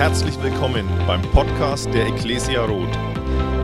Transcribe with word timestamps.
Herzlich 0.00 0.42
willkommen 0.42 0.88
beim 1.06 1.20
Podcast 1.20 1.92
der 1.92 2.06
Ecclesia 2.06 2.64
Roth. 2.64 2.98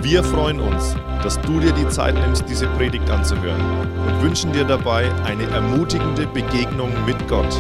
Wir 0.03 0.23
freuen 0.23 0.61
uns, 0.61 0.95
dass 1.23 1.41
du 1.41 1.61
dir 1.61 1.73
die 1.73 1.89
Zeit 1.89 2.15
nimmst, 2.15 2.47
diese 2.47 2.67
Predigt 2.67 3.09
anzuhören 3.09 3.59
und 4.07 4.20
wünschen 4.20 4.52
dir 4.52 4.64
dabei 4.64 5.10
eine 5.25 5.44
ermutigende 5.44 6.26
Begegnung 6.26 6.92
mit 7.07 7.26
Gott. 7.26 7.58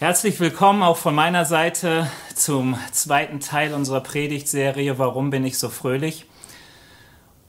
Herzlich 0.00 0.40
willkommen 0.40 0.82
auch 0.82 0.96
von 0.96 1.14
meiner 1.14 1.44
Seite 1.44 2.10
zum 2.34 2.76
zweiten 2.90 3.38
Teil 3.38 3.72
unserer 3.72 4.00
Predigtserie 4.00 4.98
Warum 4.98 5.30
bin 5.30 5.44
ich 5.44 5.58
so 5.58 5.68
fröhlich? 5.68 6.26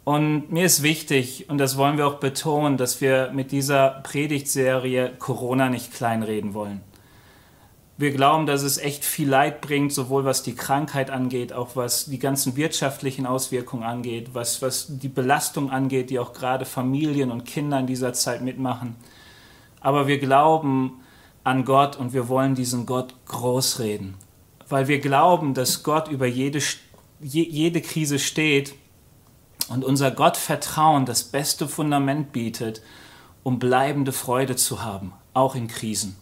Und 0.04 0.52
mir 0.52 0.66
ist 0.66 0.84
wichtig, 0.84 1.50
und 1.50 1.58
das 1.58 1.78
wollen 1.78 1.98
wir 1.98 2.06
auch 2.06 2.20
betonen, 2.20 2.78
dass 2.78 3.02
wir 3.02 3.32
mit 3.34 3.52
dieser 3.52 4.02
Predigtserie 4.04 5.14
Corona 5.18 5.70
nicht 5.70 5.92
kleinreden 5.92 6.54
wollen. 6.54 6.93
Wir 7.96 8.12
glauben, 8.12 8.48
dass 8.48 8.64
es 8.64 8.80
echt 8.80 9.06
viel 9.06 9.30
Leid 9.30 9.62
bringt, 9.62 9.94
sowohl 9.94 10.26
was 10.26 10.42
die 10.42 10.56
Krankheit 10.56 11.12
angeht, 11.12 11.54
auch 11.54 11.76
was 11.76 12.06
die 12.06 12.18
ganzen 12.18 12.56
wirtschaftlichen 12.56 13.28
Auswirkungen 13.28 13.84
angeht, 13.84 14.30
was, 14.34 14.64
was 14.64 14.88
die 14.98 15.10
Belastung 15.10 15.70
angeht, 15.70 16.10
die 16.10 16.18
auch 16.18 16.34
gerade 16.34 16.66
Familien 16.66 17.30
und 17.30 17.46
Kinder 17.46 17.80
in 17.80 17.86
dieser 17.86 18.14
Zeit 18.14 18.42
mitmachen. 18.42 18.96
Aber 19.80 20.08
wir 20.08 20.18
glauben 20.18 21.04
an 21.44 21.66
Gott 21.66 21.96
und 21.96 22.14
wir 22.14 22.30
wollen 22.30 22.56
diesen 22.56 22.88
Gott 22.88 23.14
groß 23.28 23.80
reden, 23.80 24.16
weil 24.70 24.88
wir 24.88 25.00
glauben, 25.00 25.54
dass 25.54 25.84
Gott 25.84 26.08
über 26.08 26.26
jede, 26.26 26.62
jede 27.20 27.82
Krise 27.82 28.18
steht 28.18 28.74
und 29.70 29.84
unser 29.84 30.10
Gottvertrauen 30.10 31.06
das 31.06 31.24
beste 31.26 31.68
Fundament 31.68 32.32
bietet, 32.32 32.82
um 33.44 33.60
bleibende 33.60 34.14
Freude 34.14 34.56
zu 34.56 34.84
haben, 34.84 35.14
auch 35.34 35.54
in 35.54 35.68
Krisen. 35.68 36.16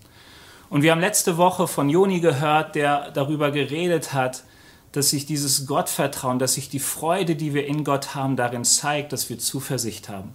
Und 0.72 0.84
wir 0.84 0.92
haben 0.92 1.02
letzte 1.02 1.36
Woche 1.36 1.68
von 1.68 1.90
Joni 1.90 2.22
gehört, 2.22 2.76
der 2.76 3.12
darüber 3.12 3.52
geredet 3.52 4.14
hat, 4.14 4.46
dass 4.94 5.10
sich 5.10 5.26
dieses 5.26 5.68
Gottvertrauen, 5.68 6.40
dass 6.40 6.54
sich 6.54 6.70
die 6.70 6.80
Freude, 6.80 7.36
die 7.36 7.54
wir 7.54 7.68
in 7.68 7.84
Gott 7.84 8.16
haben, 8.16 8.38
darin 8.38 8.64
zeigt, 8.64 9.12
dass 9.12 9.30
wir 9.30 9.38
Zuversicht 9.38 10.08
haben. 10.08 10.34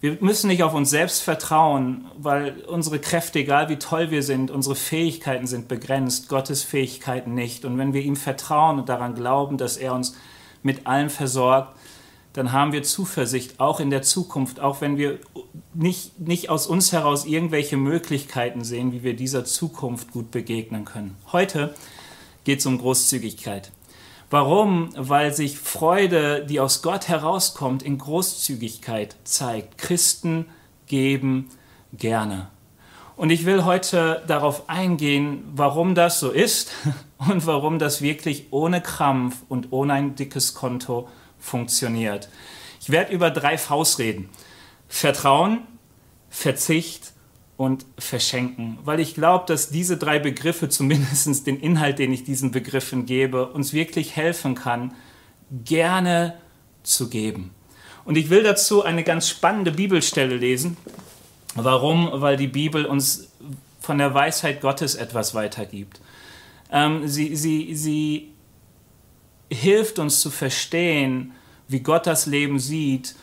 Wir 0.00 0.18
müssen 0.20 0.48
nicht 0.48 0.64
auf 0.64 0.74
uns 0.74 0.90
selbst 0.90 1.22
vertrauen, 1.22 2.06
weil 2.18 2.64
unsere 2.66 2.98
Kräfte, 2.98 3.38
egal 3.38 3.68
wie 3.68 3.76
toll 3.76 4.10
wir 4.10 4.24
sind, 4.24 4.50
unsere 4.50 4.74
Fähigkeiten 4.74 5.46
sind 5.46 5.68
begrenzt, 5.68 6.28
Gottes 6.28 6.64
Fähigkeiten 6.64 7.34
nicht. 7.34 7.64
Und 7.64 7.78
wenn 7.78 7.92
wir 7.92 8.02
ihm 8.02 8.16
vertrauen 8.16 8.80
und 8.80 8.88
daran 8.88 9.14
glauben, 9.14 9.58
dass 9.58 9.76
er 9.76 9.94
uns 9.94 10.16
mit 10.64 10.88
allem 10.88 11.08
versorgt, 11.08 11.76
dann 12.36 12.52
haben 12.52 12.72
wir 12.72 12.82
Zuversicht, 12.82 13.60
auch 13.60 13.80
in 13.80 13.88
der 13.88 14.02
Zukunft, 14.02 14.60
auch 14.60 14.82
wenn 14.82 14.98
wir 14.98 15.18
nicht, 15.72 16.20
nicht 16.20 16.50
aus 16.50 16.66
uns 16.66 16.92
heraus 16.92 17.24
irgendwelche 17.24 17.78
Möglichkeiten 17.78 18.62
sehen, 18.62 18.92
wie 18.92 19.02
wir 19.02 19.16
dieser 19.16 19.46
Zukunft 19.46 20.12
gut 20.12 20.30
begegnen 20.30 20.84
können. 20.84 21.16
Heute 21.32 21.74
geht 22.44 22.58
es 22.58 22.66
um 22.66 22.76
Großzügigkeit. 22.76 23.72
Warum? 24.28 24.90
Weil 24.96 25.32
sich 25.32 25.58
Freude, 25.58 26.44
die 26.44 26.60
aus 26.60 26.82
Gott 26.82 27.08
herauskommt, 27.08 27.82
in 27.82 27.96
Großzügigkeit 27.96 29.16
zeigt. 29.24 29.78
Christen 29.78 30.44
geben 30.86 31.48
gerne. 31.94 32.48
Und 33.16 33.30
ich 33.30 33.46
will 33.46 33.64
heute 33.64 34.22
darauf 34.26 34.68
eingehen, 34.68 35.42
warum 35.54 35.94
das 35.94 36.20
so 36.20 36.30
ist 36.30 36.70
und 37.16 37.46
warum 37.46 37.78
das 37.78 38.02
wirklich 38.02 38.48
ohne 38.50 38.82
Krampf 38.82 39.38
und 39.48 39.72
ohne 39.72 39.94
ein 39.94 40.16
dickes 40.16 40.52
Konto 40.52 41.08
funktioniert. 41.46 42.28
Ich 42.80 42.90
werde 42.90 43.12
über 43.12 43.30
drei 43.30 43.56
Vs 43.56 43.98
reden. 43.98 44.28
Vertrauen, 44.88 45.62
Verzicht 46.28 47.12
und 47.56 47.86
Verschenken, 47.98 48.78
weil 48.84 49.00
ich 49.00 49.14
glaube, 49.14 49.44
dass 49.46 49.70
diese 49.70 49.96
drei 49.96 50.18
Begriffe, 50.18 50.68
zumindest 50.68 51.46
den 51.46 51.58
Inhalt, 51.58 51.98
den 51.98 52.12
ich 52.12 52.24
diesen 52.24 52.50
Begriffen 52.50 53.06
gebe, 53.06 53.46
uns 53.46 53.72
wirklich 53.72 54.16
helfen 54.16 54.54
kann, 54.54 54.94
gerne 55.64 56.36
zu 56.82 57.08
geben. 57.08 57.54
Und 58.04 58.16
ich 58.16 58.30
will 58.30 58.42
dazu 58.42 58.84
eine 58.84 59.02
ganz 59.02 59.28
spannende 59.28 59.72
Bibelstelle 59.72 60.36
lesen. 60.36 60.76
Warum? 61.54 62.10
Weil 62.12 62.36
die 62.36 62.46
Bibel 62.46 62.84
uns 62.84 63.30
von 63.80 63.98
der 63.98 64.14
Weisheit 64.14 64.60
Gottes 64.60 64.94
etwas 64.94 65.34
weitergibt. 65.34 66.00
Ähm, 66.70 67.08
sie, 67.08 67.34
sie, 67.34 67.74
sie 67.74 68.32
hilft 69.50 69.98
uns 69.98 70.20
zu 70.20 70.30
verstehen, 70.30 71.32
wie 71.68 71.80
Gott 71.80 72.06
das 72.06 72.26
Leben 72.26 72.58
sieht 72.58 73.14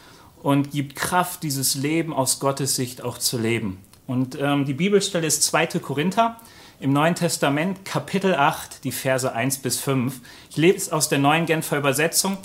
und 0.42 0.72
gibt 0.72 0.96
Kraft, 0.96 1.44
dieses 1.44 1.76
Leben 1.76 2.14
aus 2.14 2.40
Gottes 2.40 2.76
Sicht 2.76 3.04
auch 3.04 3.18
zu 3.18 3.38
leben. 3.38 3.80
Und 4.08 4.38
ähm, 4.40 4.66
die 4.66 4.74
Bibelstelle 4.74 5.26
ist 5.26 5.44
2. 5.44 5.68
Korinther 5.80 6.38
im 6.80 6.92
Neuen 6.92 7.16
Testament, 7.16 7.86
Kapitel 7.86 8.36
8, 8.36 8.84
die 8.84 8.92
Verse 8.92 9.32
1 9.32 9.60
bis 9.60 9.80
5. 9.80 10.20
Ich 10.50 10.58
lese 10.58 10.78
es 10.78 10.92
aus 10.92 11.08
der 11.08 11.20
neuen 11.20 11.46
Genfer 11.46 11.78
Übersetzung 11.78 12.38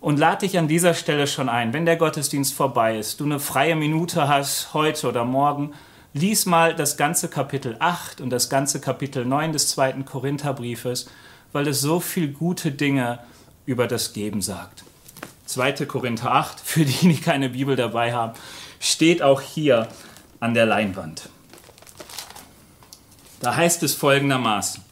und 0.00 0.18
lade 0.18 0.46
dich 0.46 0.58
an 0.58 0.68
dieser 0.68 0.94
Stelle 0.94 1.26
schon 1.26 1.50
ein, 1.50 1.74
wenn 1.74 1.84
der 1.84 1.96
Gottesdienst 1.96 2.54
vorbei 2.54 2.98
ist, 2.98 3.20
du 3.20 3.24
eine 3.24 3.38
freie 3.38 3.76
Minute 3.76 4.28
hast, 4.28 4.72
heute 4.72 5.08
oder 5.08 5.24
morgen, 5.24 5.74
lies 6.14 6.46
mal 6.46 6.74
das 6.74 6.96
ganze 6.96 7.28
Kapitel 7.28 7.76
8 7.78 8.22
und 8.22 8.30
das 8.30 8.48
ganze 8.48 8.80
Kapitel 8.80 9.26
9 9.26 9.52
des 9.52 9.68
2. 9.68 9.92
Korintherbriefes, 10.04 11.10
weil 11.52 11.68
es 11.68 11.80
so 11.80 12.00
viel 12.00 12.28
gute 12.28 12.72
Dinge 12.72 13.18
über 13.64 13.86
das 13.86 14.12
Geben 14.12 14.42
sagt. 14.42 14.84
2. 15.46 15.86
Korinther 15.86 16.32
8, 16.32 16.60
für 16.60 16.84
die, 16.84 17.08
die 17.08 17.20
keine 17.20 17.50
Bibel 17.50 17.76
dabei 17.76 18.12
haben, 18.12 18.32
steht 18.80 19.22
auch 19.22 19.40
hier 19.40 19.88
an 20.40 20.54
der 20.54 20.66
Leinwand. 20.66 21.28
Da 23.40 23.54
heißt 23.54 23.82
es 23.82 23.94
folgendermaßen. 23.94 24.82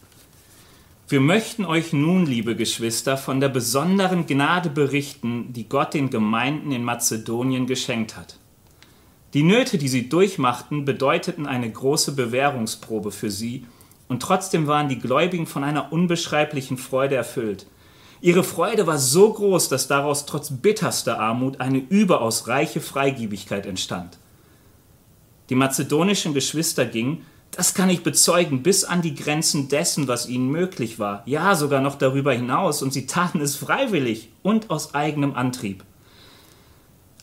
Wir 1.09 1.21
möchten 1.21 1.65
euch 1.65 1.93
nun, 1.93 2.25
liebe 2.25 2.57
Geschwister, 2.57 3.17
von 3.17 3.39
der 3.41 3.49
besonderen 3.49 4.27
Gnade 4.27 4.71
berichten, 4.71 5.53
die 5.53 5.69
Gott 5.69 5.93
den 5.93 6.09
Gemeinden 6.09 6.73
in 6.73 6.83
Mazedonien 6.83 7.67
geschenkt 7.67 8.17
hat. 8.17 8.39
Die 9.35 9.43
Nöte, 9.43 9.77
die 9.77 9.89
sie 9.89 10.09
durchmachten, 10.09 10.85
bedeuteten 10.85 11.47
eine 11.47 11.71
große 11.71 12.13
Bewährungsprobe 12.13 13.11
für 13.11 13.31
sie, 13.31 13.67
und 14.09 14.23
trotzdem 14.23 14.67
waren 14.67 14.89
die 14.89 14.99
Gläubigen 14.99 15.47
von 15.47 15.65
einer 15.65 15.93
unbeschreiblichen 15.93 16.77
Freude 16.77 17.15
erfüllt. 17.15 17.67
Ihre 18.21 18.45
Freude 18.45 18.87
war 18.87 18.99
so 18.99 19.33
groß, 19.33 19.69
dass 19.69 19.89
daraus 19.89 20.25
trotz 20.25 20.51
bitterster 20.51 21.21
Armut 21.21 21.61
eine 21.61 21.79
überaus 21.79 22.49
reiche 22.49 22.81
Freigiebigkeit 22.81 23.67
entstand. 23.67 24.19
Die 25.51 25.55
mazedonischen 25.55 26.33
Geschwister 26.33 26.87
gingen, 26.87 27.27
das 27.51 27.75
kann 27.75 27.91
ich 27.91 28.03
bezeugen, 28.03 28.63
bis 28.63 28.85
an 28.85 29.03
die 29.03 29.15
Grenzen 29.15 29.69
dessen, 29.69 30.09
was 30.09 30.27
ihnen 30.27 30.49
möglich 30.49 30.99
war, 30.99 31.23
ja 31.27 31.55
sogar 31.55 31.81
noch 31.81 31.97
darüber 31.97 32.33
hinaus, 32.33 32.83
und 32.83 32.93
sie 32.93 33.07
taten 33.07 33.41
es 33.41 33.57
freiwillig 33.57 34.31
und 34.43 34.71
aus 34.71 34.95
eigenem 34.95 35.35
Antrieb. 35.35 35.85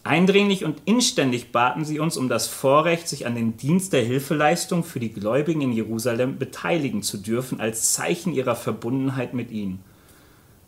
Eindringlich 0.04 0.66
und 0.66 0.82
inständig 0.86 1.52
baten 1.52 1.86
sie 1.86 2.00
uns 2.00 2.18
um 2.18 2.28
das 2.28 2.48
Vorrecht, 2.48 3.08
sich 3.08 3.28
an 3.28 3.36
den 3.36 3.58
Dienst 3.58 3.94
der 3.94 4.04
Hilfeleistung 4.04 4.84
für 4.84 5.00
die 5.00 5.14
Gläubigen 5.14 5.62
in 5.62 5.72
Jerusalem 5.72 6.40
beteiligen 6.40 7.04
zu 7.04 7.18
dürfen, 7.18 7.60
als 7.60 7.94
Zeichen 7.94 8.34
ihrer 8.34 8.56
Verbundenheit 8.56 9.36
mit 9.36 9.52
ihnen. 9.52 9.84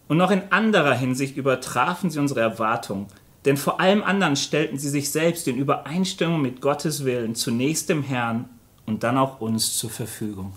Und 0.08 0.18
noch 0.18 0.30
in 0.30 0.44
anderer 0.52 0.94
Hinsicht 0.94 1.36
übertrafen 1.36 2.12
sie 2.12 2.20
unsere 2.20 2.42
Erwartungen, 2.42 3.08
denn 3.46 3.58
vor 3.58 3.80
allem 3.80 4.04
anderen 4.04 4.36
stellten 4.36 4.78
sie 4.78 4.90
sich 4.90 5.12
selbst 5.12 5.48
in 5.48 5.58
Übereinstimmung 5.58 6.42
mit 6.42 6.62
Gottes 6.62 7.04
Willen 7.04 7.34
zunächst 7.34 7.90
dem 7.90 8.04
Herrn 8.04 8.48
und 8.86 9.04
dann 9.04 9.18
auch 9.18 9.42
uns 9.42 9.78
zur 9.78 9.90
Verfügung. 9.90 10.54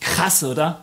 Krass, 0.00 0.42
oder? 0.42 0.80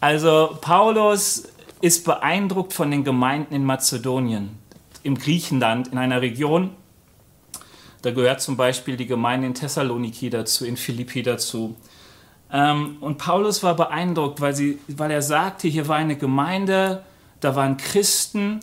Also 0.00 0.56
Paulus 0.60 1.44
ist 1.80 2.04
beeindruckt 2.04 2.72
von 2.72 2.90
den 2.90 3.04
Gemeinden 3.04 3.54
in 3.54 3.64
Mazedonien, 3.64 4.61
im 5.02 5.18
Griechenland, 5.18 5.88
in 5.88 5.98
einer 5.98 6.22
Region, 6.22 6.70
da 8.02 8.10
gehört 8.10 8.40
zum 8.40 8.56
Beispiel 8.56 8.96
die 8.96 9.06
Gemeinde 9.06 9.46
in 9.46 9.54
Thessaloniki 9.54 10.30
dazu, 10.30 10.64
in 10.64 10.76
Philippi 10.76 11.22
dazu, 11.22 11.76
ähm, 12.52 12.98
und 13.00 13.16
Paulus 13.16 13.62
war 13.62 13.74
beeindruckt, 13.74 14.40
weil, 14.40 14.54
sie, 14.54 14.78
weil 14.86 15.10
er 15.10 15.22
sagte, 15.22 15.68
hier 15.68 15.88
war 15.88 15.96
eine 15.96 16.16
Gemeinde, 16.16 17.02
da 17.40 17.56
waren 17.56 17.78
Christen, 17.78 18.60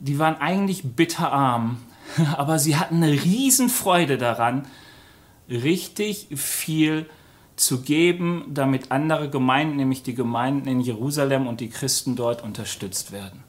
die 0.00 0.18
waren 0.18 0.40
eigentlich 0.40 0.82
bitterarm, 0.84 1.76
aber 2.36 2.58
sie 2.58 2.76
hatten 2.76 2.96
eine 2.96 3.12
Riesenfreude 3.12 4.16
daran, 4.16 4.66
richtig 5.50 6.28
viel 6.34 7.06
zu 7.56 7.82
geben, 7.82 8.46
damit 8.48 8.90
andere 8.90 9.30
Gemeinden, 9.30 9.76
nämlich 9.76 10.02
die 10.02 10.14
Gemeinden 10.14 10.68
in 10.68 10.80
Jerusalem 10.80 11.46
und 11.46 11.60
die 11.60 11.68
Christen 11.68 12.16
dort 12.16 12.42
unterstützt 12.42 13.12
werden. 13.12 13.45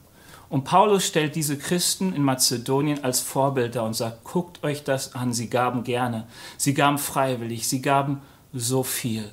Und 0.50 0.64
Paulus 0.64 1.06
stellt 1.06 1.34
diese 1.34 1.58
Christen 1.58 2.14
in 2.14 2.22
Mazedonien 2.22 3.04
als 3.04 3.20
Vorbilder 3.20 3.84
und 3.84 3.94
sagt, 3.94 4.24
guckt 4.24 4.64
euch 4.64 4.82
das 4.82 5.14
an, 5.14 5.32
sie 5.32 5.50
gaben 5.50 5.84
gerne, 5.84 6.26
sie 6.56 6.72
gaben 6.72 6.98
freiwillig, 6.98 7.68
sie 7.68 7.82
gaben 7.82 8.22
so 8.52 8.82
viel. 8.82 9.30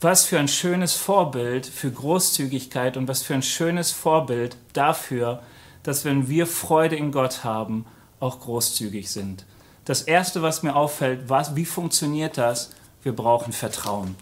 Was 0.00 0.24
für 0.24 0.38
ein 0.38 0.46
schönes 0.46 0.94
Vorbild 0.94 1.66
für 1.66 1.90
Großzügigkeit 1.90 2.96
und 2.96 3.08
was 3.08 3.22
für 3.22 3.34
ein 3.34 3.42
schönes 3.42 3.90
Vorbild 3.90 4.56
dafür, 4.72 5.42
dass 5.82 6.04
wenn 6.04 6.28
wir 6.28 6.46
Freude 6.46 6.94
in 6.94 7.10
Gott 7.10 7.42
haben, 7.42 7.84
auch 8.20 8.38
großzügig 8.38 9.10
sind. 9.10 9.44
Das 9.84 10.02
Erste, 10.02 10.42
was 10.42 10.62
mir 10.62 10.76
auffällt, 10.76 11.28
was, 11.28 11.56
wie 11.56 11.64
funktioniert 11.64 12.38
das? 12.38 12.70
Wir 13.02 13.14
brauchen 13.14 13.52
Vertrauen. 13.52 14.14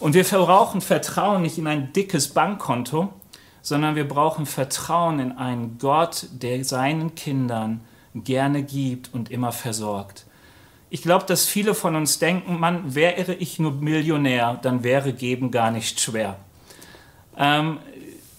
Und 0.00 0.14
wir 0.14 0.24
brauchen 0.24 0.80
Vertrauen 0.80 1.42
nicht 1.42 1.56
in 1.56 1.68
ein 1.68 1.92
dickes 1.92 2.28
Bankkonto, 2.28 3.10
sondern 3.64 3.96
wir 3.96 4.06
brauchen 4.06 4.44
Vertrauen 4.44 5.18
in 5.18 5.32
einen 5.32 5.78
Gott, 5.78 6.26
der 6.30 6.62
seinen 6.66 7.14
Kindern 7.14 7.80
gerne 8.14 8.62
gibt 8.62 9.12
und 9.14 9.30
immer 9.30 9.52
versorgt. 9.52 10.26
Ich 10.90 11.00
glaube, 11.00 11.24
dass 11.24 11.46
viele 11.46 11.74
von 11.74 11.96
uns 11.96 12.18
denken, 12.18 12.60
Mann, 12.60 12.94
wäre 12.94 13.32
ich 13.32 13.58
nur 13.58 13.72
Millionär, 13.72 14.60
dann 14.60 14.84
wäre 14.84 15.14
Geben 15.14 15.50
gar 15.50 15.70
nicht 15.70 15.98
schwer. 15.98 16.36
Ähm, 17.38 17.78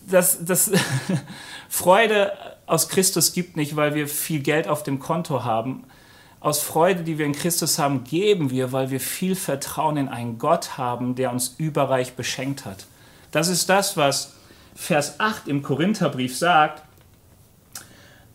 das, 0.08 0.46
das 0.46 0.72
Freude 1.70 2.32
aus 2.68 2.88
Christus 2.88 3.34
gibt 3.34 3.58
nicht, 3.58 3.76
weil 3.76 3.96
wir 3.96 4.08
viel 4.08 4.42
Geld 4.42 4.68
auf 4.68 4.84
dem 4.84 5.00
Konto 5.00 5.44
haben. 5.44 5.86
Aus 6.40 6.60
Freude, 6.60 7.02
die 7.02 7.18
wir 7.18 7.26
in 7.26 7.34
Christus 7.34 7.80
haben, 7.80 8.04
geben 8.04 8.52
wir, 8.52 8.72
weil 8.72 8.92
wir 8.92 9.00
viel 9.00 9.36
Vertrauen 9.36 9.98
in 9.98 10.08
einen 10.08 10.38
Gott 10.38 10.78
haben, 10.78 11.16
der 11.16 11.32
uns 11.32 11.56
überreich 11.58 12.14
beschenkt 12.14 12.64
hat. 12.64 12.86
Das 13.32 13.48
ist 13.48 13.70
das, 13.70 13.98
was 13.98 14.35
Vers 14.76 15.20
8 15.20 15.48
im 15.48 15.64
Korintherbrief 15.64 16.38
sagt. 16.38 16.84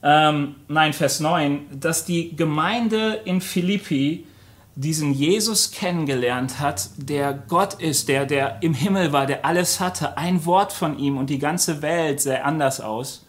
Ähm, 0.02 0.56
nein, 0.68 0.92
Vers 0.94 1.20
9, 1.20 1.78
dass 1.78 2.06
die 2.06 2.34
Gemeinde 2.34 3.20
in 3.24 3.40
Philippi 3.40 4.26
diesen 4.74 5.12
Jesus 5.12 5.72
kennengelernt 5.72 6.58
hat, 6.58 6.88
der 6.96 7.34
Gott 7.34 7.74
ist, 7.74 8.08
der, 8.08 8.24
der 8.24 8.62
im 8.62 8.72
Himmel 8.72 9.12
war, 9.12 9.26
der 9.26 9.44
alles 9.44 9.78
hatte. 9.78 10.16
Ein 10.16 10.46
Wort 10.46 10.72
von 10.72 10.98
ihm 10.98 11.18
und 11.18 11.28
die 11.28 11.38
ganze 11.38 11.82
Welt 11.82 12.20
sähe 12.20 12.44
anders 12.44 12.80
aus. 12.80 13.26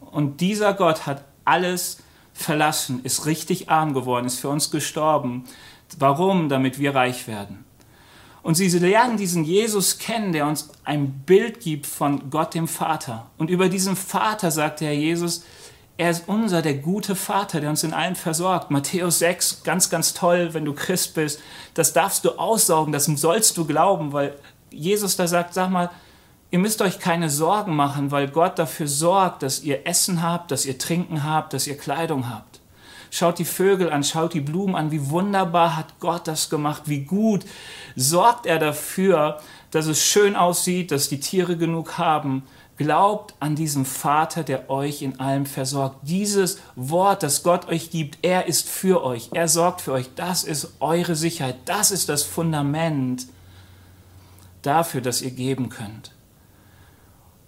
Und 0.00 0.40
dieser 0.40 0.72
Gott 0.72 1.06
hat 1.06 1.24
alles 1.44 1.98
verlassen, 2.32 3.00
ist 3.04 3.26
richtig 3.26 3.68
arm 3.68 3.92
geworden, 3.92 4.26
ist 4.26 4.40
für 4.40 4.48
uns 4.48 4.70
gestorben. 4.70 5.44
Warum? 5.98 6.48
Damit 6.48 6.78
wir 6.78 6.94
reich 6.94 7.28
werden. 7.28 7.64
Und 8.44 8.56
sie 8.56 8.68
lernen 8.68 9.16
diesen 9.16 9.42
Jesus 9.42 9.98
kennen, 9.98 10.32
der 10.32 10.46
uns 10.46 10.68
ein 10.84 11.22
Bild 11.24 11.60
gibt 11.60 11.86
von 11.86 12.28
Gott 12.28 12.52
dem 12.52 12.68
Vater. 12.68 13.30
Und 13.38 13.48
über 13.48 13.70
diesen 13.70 13.96
Vater 13.96 14.50
sagt 14.50 14.82
der 14.82 14.88
Herr 14.88 14.94
Jesus, 14.94 15.44
er 15.96 16.10
ist 16.10 16.24
unser, 16.26 16.60
der 16.60 16.74
gute 16.74 17.16
Vater, 17.16 17.62
der 17.62 17.70
uns 17.70 17.84
in 17.84 17.94
allem 17.94 18.16
versorgt. 18.16 18.70
Matthäus 18.70 19.20
6, 19.20 19.62
ganz, 19.62 19.88
ganz 19.88 20.12
toll, 20.12 20.52
wenn 20.52 20.66
du 20.66 20.74
Christ 20.74 21.14
bist. 21.14 21.40
Das 21.72 21.94
darfst 21.94 22.26
du 22.26 22.32
aussaugen, 22.32 22.92
das 22.92 23.06
sollst 23.06 23.56
du 23.56 23.64
glauben, 23.64 24.12
weil 24.12 24.34
Jesus 24.70 25.16
da 25.16 25.26
sagt, 25.26 25.54
sag 25.54 25.70
mal, 25.70 25.90
ihr 26.50 26.58
müsst 26.58 26.82
euch 26.82 26.98
keine 26.98 27.30
Sorgen 27.30 27.74
machen, 27.74 28.10
weil 28.10 28.28
Gott 28.28 28.58
dafür 28.58 28.88
sorgt, 28.88 29.42
dass 29.42 29.62
ihr 29.62 29.86
Essen 29.86 30.22
habt, 30.22 30.50
dass 30.50 30.66
ihr 30.66 30.76
Trinken 30.76 31.24
habt, 31.24 31.54
dass 31.54 31.66
ihr 31.66 31.78
Kleidung 31.78 32.28
habt. 32.28 32.60
Schaut 33.10 33.38
die 33.38 33.44
Vögel 33.44 33.90
an, 33.90 34.04
schaut 34.04 34.34
die 34.34 34.40
Blumen 34.40 34.74
an, 34.74 34.90
wie 34.90 35.10
wunderbar 35.10 35.76
hat 35.76 35.98
Gott 36.00 36.26
das 36.26 36.50
gemacht, 36.50 36.82
wie 36.86 37.04
gut 37.04 37.44
sorgt 37.96 38.46
er 38.46 38.58
dafür, 38.58 39.38
dass 39.70 39.86
es 39.86 40.04
schön 40.04 40.36
aussieht, 40.36 40.90
dass 40.90 41.08
die 41.08 41.20
Tiere 41.20 41.56
genug 41.56 41.98
haben, 41.98 42.44
Glaubt 42.76 43.34
an 43.38 43.54
diesen 43.54 43.84
Vater, 43.84 44.42
der 44.42 44.68
euch 44.68 45.02
in 45.02 45.20
allem 45.20 45.46
versorgt. 45.46 45.98
Dieses 46.02 46.58
Wort, 46.74 47.22
das 47.22 47.44
Gott 47.44 47.68
euch 47.68 47.90
gibt, 47.90 48.18
er 48.22 48.46
ist 48.46 48.68
für 48.68 49.04
euch, 49.04 49.30
er 49.32 49.46
sorgt 49.46 49.82
für 49.82 49.92
euch. 49.92 50.10
Das 50.16 50.42
ist 50.42 50.72
eure 50.80 51.14
Sicherheit, 51.14 51.56
das 51.66 51.92
ist 51.92 52.08
das 52.08 52.24
Fundament 52.24 53.26
dafür, 54.62 55.02
dass 55.02 55.22
ihr 55.22 55.30
geben 55.30 55.68
könnt. 55.68 56.10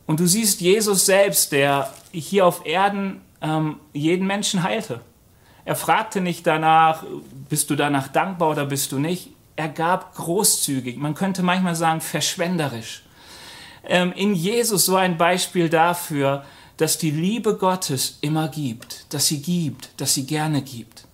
Und 0.07 0.21
du 0.21 0.27
siehst 0.27 0.61
Jesus 0.61 1.07
selbst, 1.07 1.51
der 1.51 1.93
hier 2.13 2.47
auf 2.47 2.65
Erden 2.65 3.21
ähm, 3.41 3.81
jeden 3.93 4.29
Menschen 4.29 4.63
heilte. 4.63 5.01
Er 5.67 5.77
fragte 5.77 6.23
nicht 6.23 6.47
danach, 6.47 7.05
bist 7.51 7.69
du 7.69 7.77
danach 7.77 8.09
dankbar 8.09 8.51
oder 8.51 8.65
bist 8.65 8.93
du 8.93 8.99
nicht. 8.99 9.29
Er 9.57 9.69
gab 9.69 10.15
großzügig, 10.15 10.97
man 10.97 11.15
könnte 11.15 11.43
manchmal 11.43 11.75
sagen 11.75 12.01
verschwenderisch 12.01 13.03
ähm, 13.87 14.13
in 14.13 14.35
Jesus 14.35 14.87
so 14.87 14.97
ein 14.97 15.17
Beispiel 15.17 15.69
dafür, 15.69 16.45
dass 16.77 16.99
die 16.99 17.11
Liebe 17.11 17.57
Gottes 17.57 18.19
immer 18.21 18.49
gibt, 18.49 19.07
dass 19.13 19.29
sie 19.29 19.41
gibt, 19.41 19.89
dass 19.97 20.15
sie 20.15 20.27
gerne 20.27 20.63
gibt. 20.63 21.07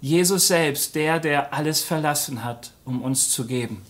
Jesus 0.00 0.48
selbst, 0.48 0.94
der, 0.94 1.18
der 1.18 1.52
alles 1.52 1.82
verlassen 1.82 2.44
hat, 2.44 2.70
um 2.84 3.02
uns 3.02 3.30
zu 3.30 3.46
geben. 3.46 3.82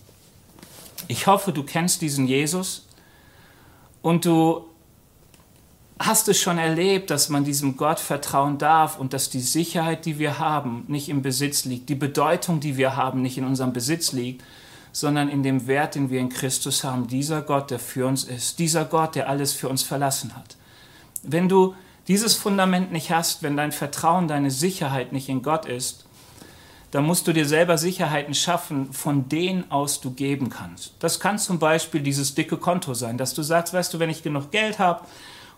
Ich 1.07 1.27
hoffe, 1.27 1.53
du 1.53 1.63
kennst 1.63 2.01
diesen 2.01 2.27
Jesus 2.27 2.87
und 4.01 4.25
du 4.25 4.65
hast 6.05 6.27
es 6.27 6.39
schon 6.39 6.57
erlebt, 6.57 7.09
dass 7.09 7.29
man 7.29 7.43
diesem 7.43 7.77
Gott 7.77 7.99
vertrauen 7.99 8.57
darf 8.57 8.97
und 8.99 9.13
dass 9.13 9.29
die 9.29 9.39
Sicherheit, 9.39 10.05
die 10.05 10.19
wir 10.19 10.39
haben, 10.39 10.85
nicht 10.87 11.09
im 11.09 11.21
Besitz 11.21 11.65
liegt, 11.65 11.89
die 11.89 11.95
Bedeutung, 11.95 12.59
die 12.59 12.77
wir 12.77 12.95
haben, 12.95 13.21
nicht 13.21 13.37
in 13.37 13.45
unserem 13.45 13.73
Besitz 13.73 14.11
liegt, 14.11 14.43
sondern 14.91 15.29
in 15.29 15.43
dem 15.43 15.67
Wert, 15.67 15.95
den 15.95 16.09
wir 16.09 16.19
in 16.19 16.29
Christus 16.29 16.83
haben. 16.83 17.07
Dieser 17.07 17.41
Gott, 17.41 17.71
der 17.71 17.79
für 17.79 18.07
uns 18.07 18.23
ist, 18.23 18.59
dieser 18.59 18.85
Gott, 18.85 19.15
der 19.15 19.29
alles 19.29 19.53
für 19.53 19.69
uns 19.69 19.83
verlassen 19.83 20.35
hat. 20.35 20.55
Wenn 21.23 21.49
du 21.49 21.75
dieses 22.07 22.35
Fundament 22.35 22.91
nicht 22.91 23.11
hast, 23.11 23.43
wenn 23.43 23.55
dein 23.55 23.71
Vertrauen, 23.71 24.27
deine 24.27 24.51
Sicherheit 24.51 25.13
nicht 25.13 25.29
in 25.29 25.43
Gott 25.43 25.65
ist, 25.65 26.05
dann 26.91 27.05
musst 27.05 27.25
du 27.25 27.31
dir 27.31 27.45
selber 27.45 27.77
Sicherheiten 27.77 28.33
schaffen, 28.33 28.91
von 28.91 29.29
denen 29.29 29.71
aus 29.71 30.01
du 30.01 30.11
geben 30.11 30.49
kannst. 30.49 30.93
Das 30.99 31.21
kann 31.21 31.39
zum 31.39 31.57
Beispiel 31.57 32.01
dieses 32.01 32.35
dicke 32.35 32.57
Konto 32.57 32.93
sein, 32.93 33.17
dass 33.17 33.33
du 33.33 33.43
sagst, 33.43 33.73
weißt 33.73 33.93
du, 33.93 33.99
wenn 33.99 34.09
ich 34.09 34.23
genug 34.23 34.51
Geld 34.51 34.77
habe 34.77 35.05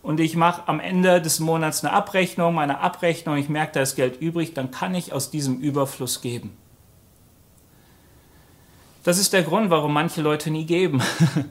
und 0.03 0.19
ich 0.19 0.35
mache 0.35 0.67
am 0.67 0.79
Ende 0.79 1.21
des 1.21 1.39
Monats 1.39 1.83
eine 1.83 1.93
Abrechnung, 1.93 2.53
meine 2.53 2.79
Abrechnung, 2.81 3.37
ich 3.37 3.49
merke, 3.49 3.71
da 3.73 3.81
ist 3.81 3.95
Geld 3.95 4.21
übrig, 4.21 4.53
dann 4.53 4.69
kann 4.69 4.93
ich 4.93 5.13
aus 5.13 5.31
diesem 5.31 5.59
Überfluss 5.59 6.21
geben. 6.21 6.55
Das 9.03 9.17
ist 9.17 9.33
der 9.33 9.43
Grund, 9.43 9.69
warum 9.69 9.93
manche 9.93 10.21
Leute 10.21 10.51
nie 10.51 10.65
geben, 10.65 11.01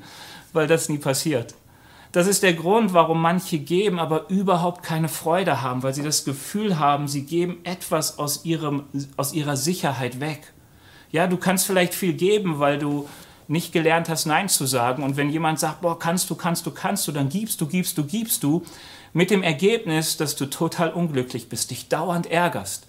weil 0.53 0.67
das 0.67 0.91
nie 0.91 0.99
passiert. 0.99 1.55
Das 2.13 2.27
ist 2.27 2.43
der 2.43 2.53
Grund, 2.53 2.93
warum 2.93 3.23
manche 3.23 3.59
geben, 3.59 3.99
aber 3.99 4.29
überhaupt 4.29 4.83
keine 4.83 5.09
Freude 5.09 5.63
haben, 5.63 5.83
weil 5.83 5.95
sie 5.95 6.03
das 6.03 6.27
Gefühl 6.27 6.79
haben, 6.79 7.09
sie 7.09 7.25
geben 7.25 7.61
etwas 7.65 8.19
aus, 8.19 8.45
ihrem, 8.45 8.85
aus 9.17 9.33
ihrer 9.33 9.57
Sicherheit 9.57 10.21
weg. 10.21 10.53
Ja, 11.11 11.27
du 11.27 11.39
kannst 11.39 11.67
vielleicht 11.67 11.95
viel 11.95 12.13
geben, 12.13 12.59
weil 12.59 12.79
du 12.79 13.09
nicht 13.49 13.73
gelernt 13.73 14.09
hast, 14.09 14.27
Nein 14.27 14.49
zu 14.49 14.67
sagen. 14.67 15.03
Und 15.03 15.17
wenn 15.17 15.31
jemand 15.31 15.59
sagt, 15.59 15.81
boah, 15.81 15.99
kannst 15.99 16.31
du, 16.31 16.35
kannst 16.35 16.67
du, 16.67 16.71
kannst 16.71 17.07
du, 17.09 17.13
dann 17.13 17.29
gibst 17.29 17.61
du, 17.61 17.67
gibst 17.67 17.99
du, 17.99 18.05
gibst 18.05 18.43
du, 18.43 18.63
mit 19.13 19.31
dem 19.31 19.43
Ergebnis, 19.43 20.17
dass 20.17 20.37
du 20.37 20.47
total 20.47 20.91
unglücklich 20.91 21.49
bist, 21.49 21.71
dich 21.71 21.89
dauernd 21.89 22.27
ärgerst. 22.31 22.87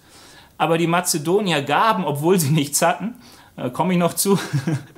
Aber 0.56 0.78
die 0.78 0.86
Mazedonier 0.86 1.62
gaben, 1.62 2.04
obwohl 2.04 2.38
sie 2.38 2.50
nichts 2.50 2.80
hatten, 2.82 3.14
äh, 3.56 3.70
komme 3.70 3.92
ich 3.92 3.98
noch 3.98 4.14
zu, 4.14 4.38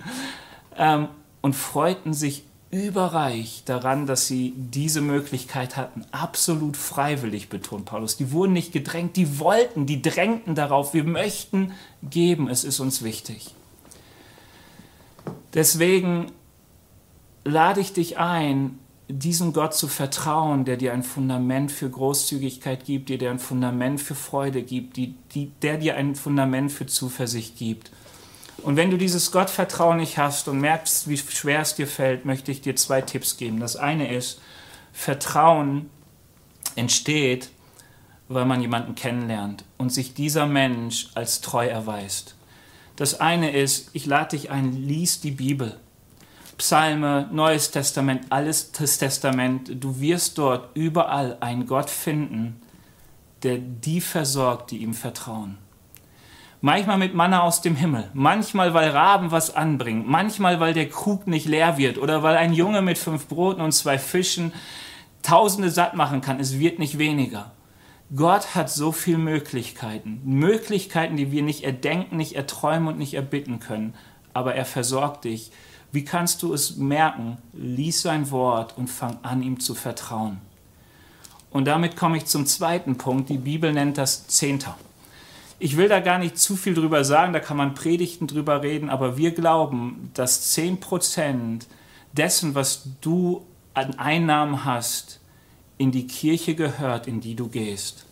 ähm, 0.76 1.08
und 1.40 1.54
freuten 1.54 2.12
sich 2.12 2.44
überreich 2.70 3.62
daran, 3.64 4.06
dass 4.06 4.26
sie 4.26 4.52
diese 4.56 5.00
Möglichkeit 5.00 5.76
hatten. 5.76 6.04
Absolut 6.10 6.76
freiwillig, 6.76 7.48
betont 7.48 7.86
Paulus. 7.86 8.16
Die 8.16 8.32
wurden 8.32 8.52
nicht 8.52 8.72
gedrängt, 8.72 9.16
die 9.16 9.38
wollten, 9.38 9.86
die 9.86 10.02
drängten 10.02 10.54
darauf. 10.54 10.92
Wir 10.92 11.04
möchten 11.04 11.72
geben, 12.02 12.48
es 12.48 12.64
ist 12.64 12.80
uns 12.80 13.02
wichtig. 13.02 13.55
Deswegen 15.56 16.32
lade 17.44 17.80
ich 17.80 17.94
dich 17.94 18.18
ein, 18.18 18.78
diesem 19.08 19.54
Gott 19.54 19.74
zu 19.74 19.88
vertrauen, 19.88 20.66
der 20.66 20.76
dir 20.76 20.92
ein 20.92 21.02
Fundament 21.02 21.72
für 21.72 21.88
Großzügigkeit 21.88 22.84
gibt, 22.84 23.08
der 23.08 23.16
dir 23.16 23.30
ein 23.30 23.38
Fundament 23.38 24.00
für 24.00 24.14
Freude 24.14 24.62
gibt, 24.62 24.98
die, 24.98 25.14
die, 25.32 25.50
der 25.62 25.78
dir 25.78 25.96
ein 25.96 26.14
Fundament 26.14 26.70
für 26.70 26.84
Zuversicht 26.84 27.56
gibt. 27.56 27.90
Und 28.58 28.76
wenn 28.76 28.90
du 28.90 28.98
dieses 28.98 29.32
Gottvertrauen 29.32 29.96
nicht 29.96 30.18
hast 30.18 30.46
und 30.48 30.60
merkst, 30.60 31.08
wie 31.08 31.16
schwer 31.16 31.60
es 31.60 31.74
dir 31.74 31.86
fällt, 31.86 32.26
möchte 32.26 32.52
ich 32.52 32.60
dir 32.60 32.76
zwei 32.76 33.00
Tipps 33.00 33.38
geben. 33.38 33.58
Das 33.58 33.76
eine 33.76 34.14
ist, 34.14 34.42
Vertrauen 34.92 35.88
entsteht, 36.74 37.48
weil 38.28 38.44
man 38.44 38.60
jemanden 38.60 38.94
kennenlernt 38.94 39.64
und 39.78 39.90
sich 39.90 40.12
dieser 40.12 40.44
Mensch 40.44 41.08
als 41.14 41.40
treu 41.40 41.66
erweist. 41.66 42.35
Das 42.96 43.20
eine 43.20 43.50
ist, 43.50 43.90
ich 43.92 44.06
lade 44.06 44.36
dich 44.36 44.50
ein, 44.50 44.72
lies 44.72 45.20
die 45.20 45.30
Bibel. 45.30 45.78
Psalme, 46.56 47.28
Neues 47.30 47.70
Testament, 47.70 48.26
alles 48.30 48.72
Testament. 48.72 49.70
Du 49.74 50.00
wirst 50.00 50.38
dort 50.38 50.74
überall 50.74 51.36
einen 51.40 51.66
Gott 51.66 51.90
finden, 51.90 52.60
der 53.42 53.58
die 53.58 54.00
versorgt, 54.00 54.70
die 54.70 54.78
ihm 54.78 54.94
vertrauen. 54.94 55.58
Manchmal 56.62 56.96
mit 56.96 57.14
Manna 57.14 57.42
aus 57.42 57.60
dem 57.60 57.76
Himmel, 57.76 58.10
manchmal 58.14 58.72
weil 58.72 58.88
Raben 58.88 59.30
was 59.30 59.54
anbringen, 59.54 60.04
manchmal 60.06 60.58
weil 60.58 60.72
der 60.72 60.88
Krug 60.88 61.26
nicht 61.26 61.46
leer 61.46 61.76
wird 61.76 61.98
oder 61.98 62.22
weil 62.22 62.36
ein 62.36 62.54
Junge 62.54 62.80
mit 62.80 62.96
fünf 62.96 63.28
Broten 63.28 63.60
und 63.60 63.72
zwei 63.72 63.98
Fischen 63.98 64.52
Tausende 65.22 65.70
satt 65.70 65.94
machen 65.94 66.22
kann. 66.22 66.40
Es 66.40 66.58
wird 66.58 66.78
nicht 66.78 66.98
weniger. 66.98 67.50
Gott 68.14 68.54
hat 68.54 68.70
so 68.70 68.92
viele 68.92 69.18
Möglichkeiten, 69.18 70.20
Möglichkeiten, 70.24 71.16
die 71.16 71.32
wir 71.32 71.42
nicht 71.42 71.64
erdenken, 71.64 72.16
nicht 72.16 72.36
erträumen 72.36 72.88
und 72.88 72.98
nicht 72.98 73.14
erbitten 73.14 73.58
können. 73.58 73.94
Aber 74.32 74.54
er 74.54 74.64
versorgt 74.64 75.24
dich. 75.24 75.50
Wie 75.90 76.04
kannst 76.04 76.42
du 76.42 76.52
es 76.52 76.76
merken? 76.76 77.38
Lies 77.52 78.02
sein 78.02 78.30
Wort 78.30 78.76
und 78.76 78.88
fang 78.88 79.18
an, 79.22 79.42
ihm 79.42 79.58
zu 79.58 79.74
vertrauen. 79.74 80.38
Und 81.50 81.64
damit 81.64 81.96
komme 81.96 82.16
ich 82.18 82.26
zum 82.26 82.46
zweiten 82.46 82.96
Punkt. 82.96 83.28
Die 83.28 83.38
Bibel 83.38 83.72
nennt 83.72 83.98
das 83.98 84.28
Zehnter. 84.28 84.76
Ich 85.58 85.76
will 85.76 85.88
da 85.88 86.00
gar 86.00 86.18
nicht 86.18 86.38
zu 86.38 86.54
viel 86.54 86.74
drüber 86.74 87.02
sagen, 87.02 87.32
da 87.32 87.40
kann 87.40 87.56
man 87.56 87.74
Predigten 87.74 88.26
drüber 88.26 88.62
reden, 88.62 88.90
aber 88.90 89.16
wir 89.16 89.30
glauben, 89.32 90.10
dass 90.12 90.54
10% 90.54 91.62
dessen, 92.12 92.54
was 92.54 92.88
du 93.00 93.46
an 93.72 93.98
Einnahmen 93.98 94.64
hast, 94.64 95.18
in 95.78 95.92
die 95.92 96.06
Kirche 96.06 96.54
gehört, 96.54 97.06
in 97.06 97.20
die 97.20 97.34
du 97.34 97.48
gehst. 97.48 98.06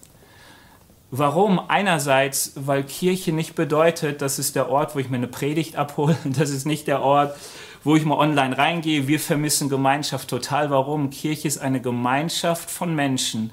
Warum? 1.11 1.61
Einerseits, 1.69 2.53
weil 2.57 2.83
Kirche 2.83 3.33
nicht 3.33 3.55
bedeutet, 3.55 4.21
das 4.21 4.39
ist 4.39 4.57
der 4.57 4.69
Ort, 4.69 4.95
wo 4.95 4.99
ich 4.99 5.11
mir 5.11 5.17
eine 5.17 5.29
Predigt 5.29 5.77
abhole. 5.77 6.17
Das 6.25 6.51
ist 6.51 6.67
nicht 6.67 6.89
der 6.89 7.03
Ort, 7.03 7.37
wo 7.85 7.95
ich 7.95 8.05
mal 8.05 8.19
online 8.19 8.59
reingehe. 8.59 9.07
Wir 9.07 9.21
vermissen 9.21 9.69
Gemeinschaft 9.69 10.29
total. 10.29 10.71
Warum? 10.71 11.11
Kirche 11.11 11.47
ist 11.47 11.59
eine 11.59 11.81
Gemeinschaft 11.81 12.71
von 12.71 12.95
Menschen, 12.95 13.53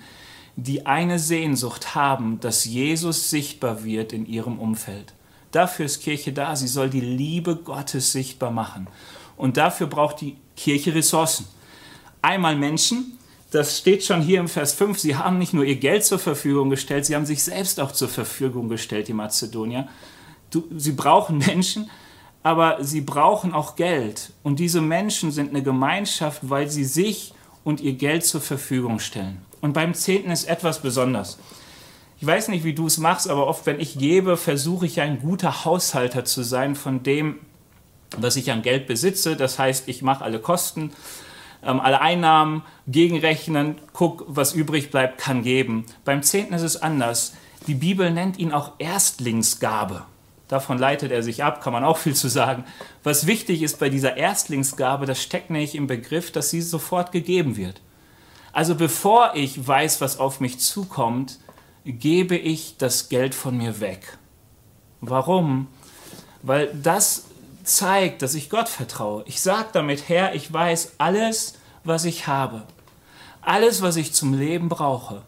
die 0.56 0.86
eine 0.86 1.20
Sehnsucht 1.20 1.94
haben, 1.94 2.40
dass 2.40 2.66
Jesus 2.66 3.30
sichtbar 3.30 3.84
wird 3.84 4.12
in 4.12 4.26
ihrem 4.26 4.58
Umfeld. 4.58 5.14
Dafür 5.52 5.86
ist 5.86 6.02
Kirche 6.02 6.34
da. 6.34 6.56
Sie 6.56 6.68
soll 6.68 6.90
die 6.90 7.02
Liebe 7.02 7.58
Gottes 7.58 8.12
sichtbar 8.12 8.52
machen. 8.52 8.88
Und 9.38 9.58
dafür 9.58 9.88
braucht 9.88 10.22
die 10.22 10.38
Kirche 10.56 10.96
Ressourcen. 10.96 11.48
Einmal 12.22 12.56
Menschen, 12.56 13.20
das 13.52 13.78
steht 13.78 14.04
schon 14.04 14.22
hier 14.22 14.40
im 14.40 14.48
Vers 14.48 14.74
5, 14.74 14.98
sie 14.98 15.18
haben 15.18 15.38
nicht 15.38 15.54
nur 15.54 15.66
ihr 15.66 15.76
Geld 15.76 16.06
zur 16.06 16.20
Verfügung 16.20 16.70
gestellt, 16.70 17.06
sie 17.06 17.16
haben 17.16 17.26
sich 17.26 17.44
selbst 17.44 17.80
auch 17.80 17.92
zur 17.92 18.08
Verfügung 18.08 18.70
gestellt, 18.70 19.10
die 19.10 19.14
Mazedonier. 19.14 19.88
Du, 20.50 20.64
sie 20.76 20.94
brauchen 20.94 21.38
Menschen, 21.38 21.90
aber 22.44 22.78
sie 22.82 23.02
brauchen 23.02 23.54
auch 23.54 23.76
Geld. 23.76 24.32
Und 24.42 24.60
diese 24.60 24.82
Menschen 24.82 25.32
sind 25.32 25.50
eine 25.50 25.64
Gemeinschaft, 25.64 26.50
weil 26.50 26.70
sie 26.70 26.86
sich 26.86 27.34
und 27.64 27.82
ihr 27.82 27.94
Geld 27.94 28.26
zur 28.26 28.42
Verfügung 28.42 29.00
stellen. 29.00 29.42
Und 29.60 29.74
beim 29.74 29.94
Zehnten 29.94 30.32
ist 30.32 30.46
etwas 30.46 30.82
besonders. 30.82 31.38
Ich 32.20 32.26
weiß 32.26 32.48
nicht, 32.48 32.64
wie 32.64 32.74
du 32.74 32.88
es 32.88 33.00
machst, 33.00 33.30
aber 33.30 33.48
oft, 33.48 33.66
wenn 33.66 33.80
ich 33.80 33.98
gebe, 33.98 34.38
versuche 34.38 34.86
ich 34.86 35.02
ein 35.02 35.20
guter 35.20 35.66
Haushalter 35.66 36.24
zu 36.24 36.44
sein 36.44 36.76
von 36.76 37.04
dem, 37.04 37.40
was 38.18 38.36
ich 38.36 38.52
an 38.52 38.62
Geld 38.62 38.88
besitze. 38.88 39.36
Das 39.36 39.60
heißt, 39.60 39.88
ich 39.88 40.02
mache 40.02 40.24
alle 40.24 40.40
Kosten, 40.40 40.92
ähm, 41.64 41.80
alle 41.80 42.02
Einnahmen 42.02 42.64
gegenrechnen, 42.88 43.76
guck, 43.94 44.26
was 44.28 44.54
übrig 44.54 44.92
bleibt, 44.92 45.18
kann 45.18 45.44
geben. 45.44 45.86
Beim 46.06 46.24
Zehnten 46.24 46.54
ist 46.54 46.62
es 46.62 46.82
anders. 46.82 47.34
Die 47.68 47.76
Bibel 47.76 48.12
nennt 48.12 48.40
ihn 48.40 48.52
auch 48.52 48.74
Erstlingsgabe. 48.80 50.04
Davon 50.48 50.78
leitet 50.78 51.12
er 51.12 51.24
sich 51.24 51.44
ab, 51.44 51.62
kann 51.62 51.72
man 51.72 51.86
auch 51.86 51.98
viel 51.98 52.16
zu 52.16 52.28
sagen. 52.28 52.66
Was 53.04 53.26
wichtig 53.26 53.62
ist 53.62 53.80
bei 53.80 53.90
dieser 53.90 54.18
Erstlingsgabe, 54.18 55.06
das 55.06 55.22
steckt 55.22 55.50
nämlich 55.50 55.76
im 55.76 55.88
Begriff, 55.88 56.32
dass 56.32 56.50
sie 56.50 56.62
sofort 56.62 57.12
gegeben 57.12 57.56
wird. 57.56 57.82
Also 58.52 58.76
bevor 58.76 59.32
ich 59.36 59.66
weiß, 59.66 60.02
was 60.02 60.20
auf 60.20 60.42
mich 60.42 60.60
zukommt, 60.60 61.40
gebe 61.86 62.36
ich 62.36 62.76
das 62.78 63.08
Geld 63.08 63.34
von 63.34 63.58
mir 63.58 63.80
weg. 63.80 64.18
Warum? 65.00 65.68
Weil 66.42 66.70
das 66.74 67.28
zeigt, 67.64 68.22
dass 68.22 68.36
ich 68.36 68.50
Gott 68.50 68.70
vertraue. 68.70 69.24
Ich 69.28 69.42
sage 69.42 69.70
damit, 69.74 70.10
Herr, 70.10 70.36
ich 70.36 70.52
weiß, 70.52 70.94
alles, 70.98 71.56
was 71.84 72.06
ich 72.06 72.28
habe, 72.28 72.64
alles, 73.42 73.82
was 73.82 73.96
ich 73.96 74.14
zum 74.14 74.34
Leben 74.34 74.70
brauche, 74.70 75.24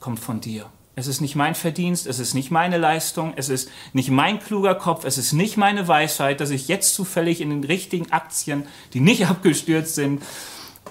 kommt 0.00 0.20
von 0.20 0.40
dir. 0.40 0.66
Es 0.94 1.06
ist 1.06 1.20
nicht 1.20 1.36
mein 1.36 1.54
Verdienst, 1.54 2.08
es 2.08 2.18
ist 2.18 2.34
nicht 2.34 2.50
meine 2.50 2.76
Leistung, 2.76 3.32
es 3.36 3.48
ist 3.48 3.70
nicht 3.92 4.10
mein 4.10 4.40
kluger 4.40 4.74
Kopf, 4.74 5.04
es 5.04 5.16
ist 5.16 5.32
nicht 5.32 5.56
meine 5.56 5.86
Weisheit, 5.86 6.40
dass 6.40 6.50
ich 6.50 6.66
jetzt 6.66 6.94
zufällig 6.94 7.40
in 7.40 7.50
den 7.50 7.62
richtigen 7.62 8.10
Aktien, 8.10 8.66
die 8.94 9.00
nicht 9.00 9.26
abgestürzt 9.30 9.94
sind, 9.94 10.22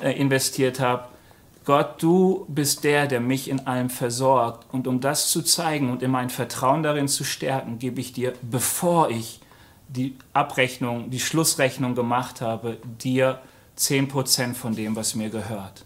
äh, 0.01 0.11
investiert 0.11 0.79
habe. 0.79 1.09
Gott, 1.65 2.01
du 2.01 2.45
bist 2.47 2.85
der, 2.85 3.07
der 3.07 3.19
mich 3.19 3.49
in 3.49 3.67
allem 3.67 3.89
versorgt. 3.89 4.73
Und 4.73 4.87
um 4.87 5.01
das 5.01 5.29
zu 5.29 5.41
zeigen 5.41 5.89
und 5.89 6.01
in 6.01 6.11
mein 6.11 6.29
Vertrauen 6.29 6.83
darin 6.83 7.09
zu 7.09 7.25
stärken, 7.25 7.77
gebe 7.77 7.99
ich 7.99 8.13
dir, 8.13 8.33
bevor 8.41 9.09
ich 9.09 9.41
die 9.89 10.15
Abrechnung, 10.33 11.09
die 11.09 11.19
Schlussrechnung 11.19 11.95
gemacht 11.95 12.41
habe, 12.41 12.77
dir 13.01 13.41
10% 13.77 14.53
von 14.53 14.75
dem, 14.75 14.95
was 14.95 15.15
mir 15.15 15.29
gehört. 15.29 15.85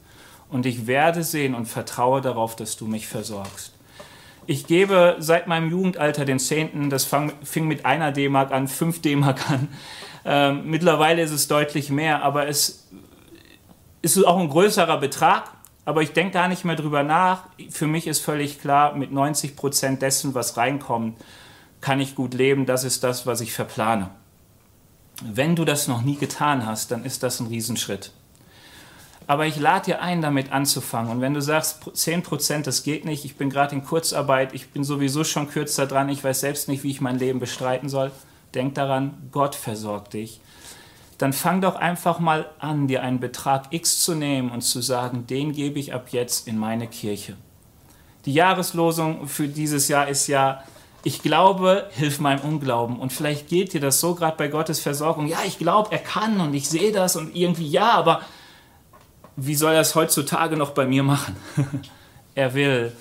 Und 0.50 0.65
ich 0.65 0.88
werde 0.88 1.24
sehen 1.24 1.55
und 1.55 1.65
vertraue 1.65 2.22
darauf, 2.22 2.55
dass 2.55 2.77
du 2.77 2.88
mich 2.88 3.08
versorgst. 3.08 3.74
Ich 4.48 4.65
gebe 4.65 5.15
seit 5.20 5.48
meinem 5.48 5.70
Jugendalter 5.70 6.25
den 6.25 6.39
Zehnten, 6.39 6.89
das 6.89 7.05
fing 7.43 7.67
mit 7.67 7.86
einer 7.86 8.12
D-Mark 8.12 8.51
an, 8.51 8.67
fünf 8.67 9.01
D-Mark 9.01 9.50
an. 9.50 9.67
Ähm, 10.25 10.63
mittlerweile 10.65 11.22
ist 11.22 11.31
es 11.31 11.48
deutlich 11.48 11.89
mehr, 11.89 12.24
aber 12.24 12.48
es 12.48 12.88
ist 14.01 14.25
auch 14.25 14.39
ein 14.39 14.50
größerer 14.50 14.98
Betrag. 14.98 15.51
Aber 15.84 16.03
ich 16.03 16.13
denke 16.13 16.34
gar 16.34 16.48
nicht 16.48 16.63
mehr 16.63 16.75
drüber 16.75 17.03
nach. 17.03 17.46
Für 17.70 17.88
mich 17.88 18.05
ist 18.05 18.20
völlig 18.20 18.62
klar, 18.62 18.96
mit 18.96 19.12
90 19.12 19.55
Prozent 19.55 20.01
dessen, 20.01 20.36
was 20.36 20.58
reinkommt, 20.58 21.17
kann 21.81 22.00
ich 22.00 22.15
gut 22.15 22.33
leben, 22.33 22.65
das 22.65 22.83
ist 22.83 23.03
das, 23.03 23.25
was 23.25 23.41
ich 23.41 23.53
verplane. 23.53 24.09
Wenn 25.23 25.55
du 25.55 25.65
das 25.65 25.88
noch 25.88 26.01
nie 26.01 26.15
getan 26.15 26.65
hast, 26.65 26.91
dann 26.91 27.03
ist 27.03 27.23
das 27.23 27.39
ein 27.39 27.47
Riesenschritt. 27.47 28.11
Aber 29.27 29.45
ich 29.45 29.59
lade 29.59 29.85
dir 29.85 30.01
ein, 30.01 30.21
damit 30.21 30.51
anzufangen. 30.51 31.11
Und 31.11 31.21
wenn 31.21 31.33
du 31.33 31.41
sagst, 31.41 31.83
10%, 31.83 32.63
das 32.63 32.83
geht 32.83 33.05
nicht, 33.05 33.23
ich 33.23 33.35
bin 33.35 33.50
gerade 33.50 33.75
in 33.75 33.83
Kurzarbeit, 33.83 34.53
ich 34.53 34.69
bin 34.71 34.83
sowieso 34.83 35.23
schon 35.23 35.50
kürzer 35.50 35.85
dran, 35.85 36.09
ich 36.09 36.23
weiß 36.23 36.39
selbst 36.39 36.67
nicht, 36.67 36.83
wie 36.83 36.91
ich 36.91 37.01
mein 37.01 37.19
Leben 37.19 37.39
bestreiten 37.39 37.88
soll, 37.88 38.11
denk 38.55 38.75
daran, 38.75 39.29
Gott 39.31 39.55
versorgt 39.55 40.13
dich. 40.13 40.41
Dann 41.17 41.33
fang 41.33 41.61
doch 41.61 41.75
einfach 41.75 42.19
mal 42.19 42.50
an, 42.57 42.88
dir 42.88 43.03
einen 43.03 43.19
Betrag 43.19 43.67
X 43.69 44.03
zu 44.03 44.15
nehmen 44.15 44.50
und 44.50 44.61
zu 44.61 44.81
sagen, 44.81 45.27
den 45.27 45.53
gebe 45.53 45.79
ich 45.79 45.93
ab 45.93 46.07
jetzt 46.11 46.47
in 46.47 46.57
meine 46.57 46.88
Kirche. 46.88 47.38
Die 48.25 48.33
Jahreslosung 48.33 49.27
für 49.27 49.47
dieses 49.47 49.88
Jahr 49.88 50.07
ist 50.07 50.27
ja, 50.27 50.63
ich 51.03 51.22
glaube, 51.22 51.89
hilf 51.91 52.20
meinem 52.20 52.41
Unglauben. 52.41 53.00
Und 53.00 53.12
vielleicht 53.12 53.48
geht 53.48 53.74
dir 53.74 53.81
das 53.81 54.00
so 54.00 54.13
gerade 54.15 54.38
bei 54.38 54.48
Gottes 54.48 54.79
Versorgung. 54.79 55.27
Ja, 55.27 55.39
ich 55.46 55.58
glaube, 55.58 55.91
er 55.91 55.98
kann 55.98 56.39
und 56.39 56.53
ich 56.53 56.70
sehe 56.70 56.91
das 56.91 57.15
und 57.15 57.36
irgendwie 57.36 57.67
ja, 57.67 57.91
aber 57.91 58.22
wie 59.36 59.55
soll 59.55 59.74
er 59.74 59.81
es 59.81 59.96
heutzutage 59.96 60.58
noch 60.58 60.72
bei 60.72 60.86
mir 60.86 61.03
machen? 61.03 61.36
er 62.36 62.53
will. 62.53 62.91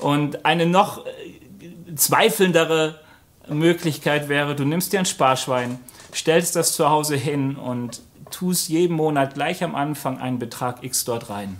Und 0.00 0.44
eine 0.44 0.66
noch 0.66 1.06
äh, 1.06 1.94
zweifelndere 1.94 3.00
Möglichkeit 3.48 4.28
wäre, 4.28 4.56
du 4.56 4.64
nimmst 4.64 4.92
dir 4.92 5.00
ein 5.00 5.06
Sparschwein, 5.06 5.78
stellst 6.14 6.56
das 6.56 6.74
zu 6.74 6.88
Hause 6.90 7.16
hin 7.16 7.56
und 7.56 8.00
tust 8.30 8.68
jeden 8.68 8.96
Monat 8.96 9.34
gleich 9.34 9.62
am 9.62 9.74
Anfang 9.74 10.18
einen 10.18 10.38
Betrag 10.38 10.82
X 10.82 11.04
dort 11.04 11.30
rein. 11.30 11.56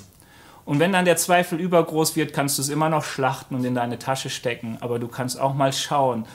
Und 0.71 0.79
wenn 0.79 0.93
dann 0.93 1.05
der 1.05 1.17
Zweifel 1.17 1.59
übergroß 1.59 2.15
wird, 2.15 2.33
kannst 2.33 2.57
du 2.57 2.63
es 2.63 2.69
immer 2.69 2.89
noch 2.89 3.03
schlachten 3.03 3.57
und 3.57 3.65
in 3.65 3.75
deine 3.75 3.99
Tasche 3.99 4.31
stecken. 4.31 4.79
Aber 4.79 5.01
du 5.01 5.09
kannst 5.09 5.41
auch 5.41 5.53
mal 5.53 5.73
schauen, 5.73 6.27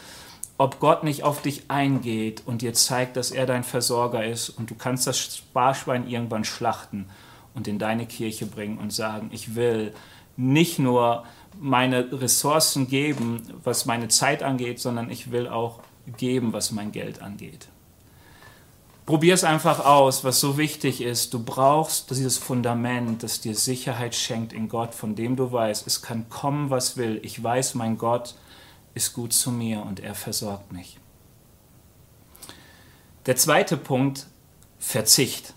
ob 0.57 0.81
Gott 0.81 1.05
nicht 1.05 1.23
auf 1.23 1.41
dich 1.41 1.71
eingeht 1.71 2.43
und 2.45 2.61
dir 2.61 2.73
zeigt, 2.73 3.15
dass 3.15 3.31
er 3.31 3.45
dein 3.45 3.63
Versorger 3.63 4.25
ist. 4.25 4.49
Und 4.49 4.69
du 4.69 4.75
kannst 4.75 5.07
das 5.07 5.17
Sparschwein 5.37 6.09
irgendwann 6.09 6.43
schlachten 6.43 7.05
und 7.53 7.69
in 7.69 7.79
deine 7.79 8.07
Kirche 8.07 8.45
bringen 8.45 8.77
und 8.77 8.91
sagen, 8.91 9.29
ich 9.31 9.55
will 9.55 9.93
nicht 10.35 10.79
nur 10.79 11.23
meine 11.57 12.21
Ressourcen 12.21 12.89
geben, 12.89 13.41
was 13.63 13.85
meine 13.85 14.09
Zeit 14.09 14.43
angeht, 14.43 14.81
sondern 14.81 15.09
ich 15.09 15.31
will 15.31 15.47
auch 15.47 15.79
geben, 16.17 16.51
was 16.51 16.73
mein 16.73 16.91
Geld 16.91 17.21
angeht. 17.21 17.69
Probier 19.05 19.35
es 19.35 19.43
einfach 19.43 19.85
aus, 19.85 20.23
was 20.23 20.39
so 20.39 20.57
wichtig 20.57 21.01
ist. 21.01 21.33
Du 21.33 21.43
brauchst 21.43 22.09
dieses 22.09 22.39
Fundament, 22.39 23.21
das 23.21 23.39
dir 23.39 23.55
Sicherheit 23.55 24.15
schenkt 24.15 24.51
in 24.51 24.67
Gott, 24.67 24.95
von 24.95 25.13
dem 25.15 25.35
du 25.35 25.51
weißt, 25.51 25.85
es 25.85 26.01
kann 26.01 26.27
kommen, 26.29 26.71
was 26.71 26.97
will. 26.97 27.19
Ich 27.21 27.41
weiß, 27.43 27.75
mein 27.75 27.99
Gott 27.99 28.33
ist 28.95 29.13
gut 29.13 29.31
zu 29.31 29.51
mir 29.51 29.83
und 29.83 29.99
er 29.99 30.15
versorgt 30.15 30.71
mich. 30.71 30.97
Der 33.27 33.35
zweite 33.35 33.77
Punkt, 33.77 34.25
Verzicht. 34.79 35.53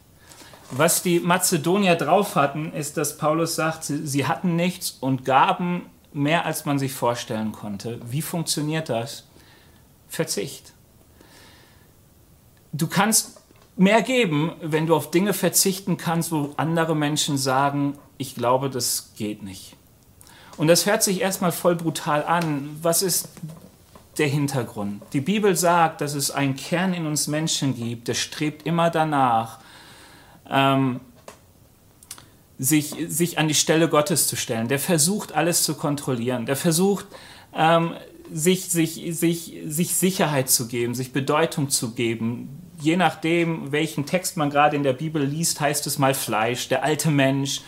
Was 0.71 1.02
die 1.02 1.21
Mazedonier 1.21 1.97
drauf 1.97 2.35
hatten, 2.35 2.73
ist, 2.73 2.99
dass 2.99 3.17
Paulus 3.17 3.55
sagt, 3.55 3.85
sie 3.85 4.26
hatten 4.26 4.57
nichts 4.57 4.90
und 5.00 5.25
gaben 5.25 5.87
mehr, 6.12 6.45
als 6.45 6.67
man 6.67 6.78
sich 6.78 6.93
vorstellen 6.93 7.52
konnte. 7.52 7.99
Wie 8.05 8.23
funktioniert 8.23 8.90
das? 8.90 9.25
Verzicht. 10.09 10.73
Du 12.73 12.87
kannst 12.87 13.38
mehr 13.78 14.02
geben, 14.02 14.52
wenn 14.61 14.87
du 14.87 14.94
auf 14.94 15.11
Dinge 15.11 15.32
verzichten 15.32 15.97
kannst, 15.97 16.32
wo 16.32 16.52
andere 16.56 16.97
Menschen 16.97 17.38
sagen, 17.38 17.97
ich 18.18 18.35
glaube, 18.35 18.68
das 18.68 19.12
geht 19.16 19.42
nicht. 19.42 19.76
Und 20.56 20.66
das 20.66 20.87
hört 20.87 21.04
sich 21.04 21.20
erstmal 21.20 21.52
voll 21.52 21.76
brutal 21.76 22.25
an. 22.25 22.76
Was 22.82 23.02
ist 23.02 23.28
der 24.18 24.26
Hintergrund? 24.26 25.02
Die 25.12 25.20
Bibel 25.20 25.56
sagt, 25.56 26.00
dass 26.00 26.14
es 26.14 26.32
einen 26.32 26.56
Kern 26.56 26.92
in 26.92 27.06
uns 27.06 27.28
Menschen 27.28 27.76
gibt, 27.76 28.08
der 28.08 28.14
strebt 28.14 28.66
immer 28.66 28.90
danach, 28.90 29.61
ähm, 30.50 30.99
sich, 32.58 32.97
sich 33.06 33.38
an 33.38 33.47
die 33.47 33.54
Stelle 33.54 33.88
Gottes 33.88 34.26
zu 34.26 34.35
stellen. 34.35 34.66
Der 34.66 34.80
versucht, 34.80 35.32
alles 35.32 35.62
zu 35.62 35.75
kontrollieren. 35.75 36.47
Der 36.47 36.56
versucht, 36.56 37.06
ähm, 37.54 37.94
sich, 38.32 38.64
sich, 38.64 39.16
sich, 39.16 39.54
sich 39.64 39.94
Sicherheit 39.94 40.50
zu 40.50 40.66
geben, 40.66 40.97
sich 40.97 41.12
Bedeutung 41.12 41.70
zu 41.70 41.92
geben, 41.92 42.67
je 42.80 42.97
nachdem, 42.97 43.73
welchen 43.73 44.06
Text 44.06 44.37
man 44.37 44.50
gerade 44.50 44.76
in 44.76 44.82
der 44.82 44.92
Bibel 44.92 45.23
liest, 45.23 45.61
heißt 45.61 45.87
es 45.87 45.99
mal 45.99 46.14
Fleisch, 46.14 46.68
der 46.68 46.82
alte 46.82 47.11
Mensch 47.11 47.62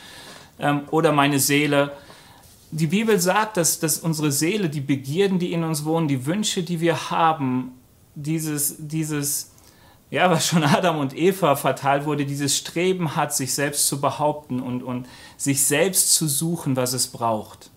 ähm, 0.58 0.82
oder 0.90 1.12
meine 1.12 1.38
Seele. 1.38 1.92
die 2.70 2.86
Bibel 2.86 3.18
sagt, 3.18 3.56
dass, 3.56 3.80
dass 3.80 3.98
unsere 3.98 4.30
Seele, 4.30 4.68
die 4.68 4.80
Begierden, 4.80 5.38
die 5.38 5.52
in 5.52 5.64
uns 5.64 5.84
wohnen, 5.84 6.06
die 6.06 6.26
Wünsche, 6.26 6.62
die 6.62 6.80
wir 6.80 7.10
haben, 7.10 7.72
dieses, 8.14 8.76
dieses, 8.78 9.50
ja, 10.10 10.30
was 10.30 10.46
schon 10.46 10.62
Adam 10.62 10.98
und 10.98 11.16
Eva 11.16 11.56
verteilt 11.56 12.04
wurde, 12.04 12.26
dieses 12.26 12.56
Streben 12.56 13.16
hat, 13.16 13.34
sich 13.34 13.54
selbst 13.54 13.88
zu 13.88 14.00
behaupten 14.00 14.60
und, 14.60 14.82
und 14.82 15.08
sich 15.36 15.64
selbst 15.64 16.14
zu 16.14 16.28
suchen, 16.28 16.76
was 16.76 16.92
es 16.92 17.08
braucht. 17.08 17.70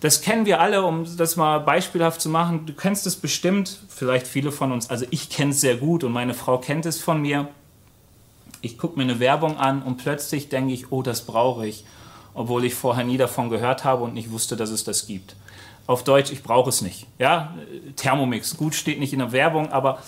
Das 0.00 0.20
kennen 0.20 0.44
wir 0.44 0.60
alle, 0.60 0.84
um 0.84 1.06
das 1.16 1.36
mal 1.36 1.60
beispielhaft 1.60 2.20
zu 2.20 2.28
machen. 2.28 2.66
Du 2.66 2.74
kennst 2.74 3.06
es 3.06 3.16
bestimmt, 3.16 3.78
vielleicht 3.88 4.26
viele 4.26 4.52
von 4.52 4.72
uns, 4.72 4.90
also 4.90 5.06
ich 5.10 5.30
kenne 5.30 5.52
es 5.52 5.60
sehr 5.60 5.76
gut 5.76 6.04
und 6.04 6.12
meine 6.12 6.34
Frau 6.34 6.58
kennt 6.58 6.84
es 6.86 7.00
von 7.00 7.22
mir. 7.22 7.48
Ich 8.60 8.78
gucke 8.78 8.98
mir 8.98 9.04
eine 9.04 9.20
Werbung 9.20 9.56
an 9.56 9.82
und 9.82 9.96
plötzlich 9.96 10.48
denke 10.48 10.74
ich, 10.74 10.92
oh, 10.92 11.02
das 11.02 11.22
brauche 11.22 11.66
ich, 11.66 11.84
obwohl 12.34 12.64
ich 12.64 12.74
vorher 12.74 13.04
nie 13.04 13.16
davon 13.16 13.50
gehört 13.50 13.84
habe 13.84 14.04
und 14.04 14.14
nicht 14.14 14.30
wusste, 14.30 14.56
dass 14.56 14.70
es 14.70 14.84
das 14.84 15.06
gibt. 15.06 15.36
Auf 15.86 16.02
Deutsch, 16.02 16.32
ich 16.32 16.42
brauche 16.42 16.70
es 16.70 16.80
nicht. 16.80 17.06
Ja, 17.18 17.54
Thermomix, 17.96 18.56
gut 18.56 18.74
steht 18.74 18.98
nicht 18.98 19.12
in 19.12 19.18
der 19.18 19.32
Werbung, 19.32 19.70
aber 19.70 19.98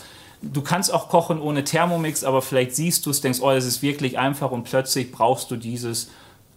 du 0.43 0.62
kannst 0.62 0.93
auch 0.93 1.09
kochen 1.09 1.40
ohne 1.40 1.64
Thermomix, 1.64 2.25
aber 2.25 2.43
vielleicht 2.43 2.75
siehst 2.75 3.07
du 3.07 3.11
es, 3.11 3.21
denkst, 3.21 3.40
oh, 3.40 3.50
das 3.50 3.64
ist 3.64 3.83
wirklich 3.83 4.19
einfach 4.19 4.50
und 4.50 4.64
plötzlich 4.64 5.12
brauchst 5.12 5.50
du 5.50 5.57
dieses 5.57 6.11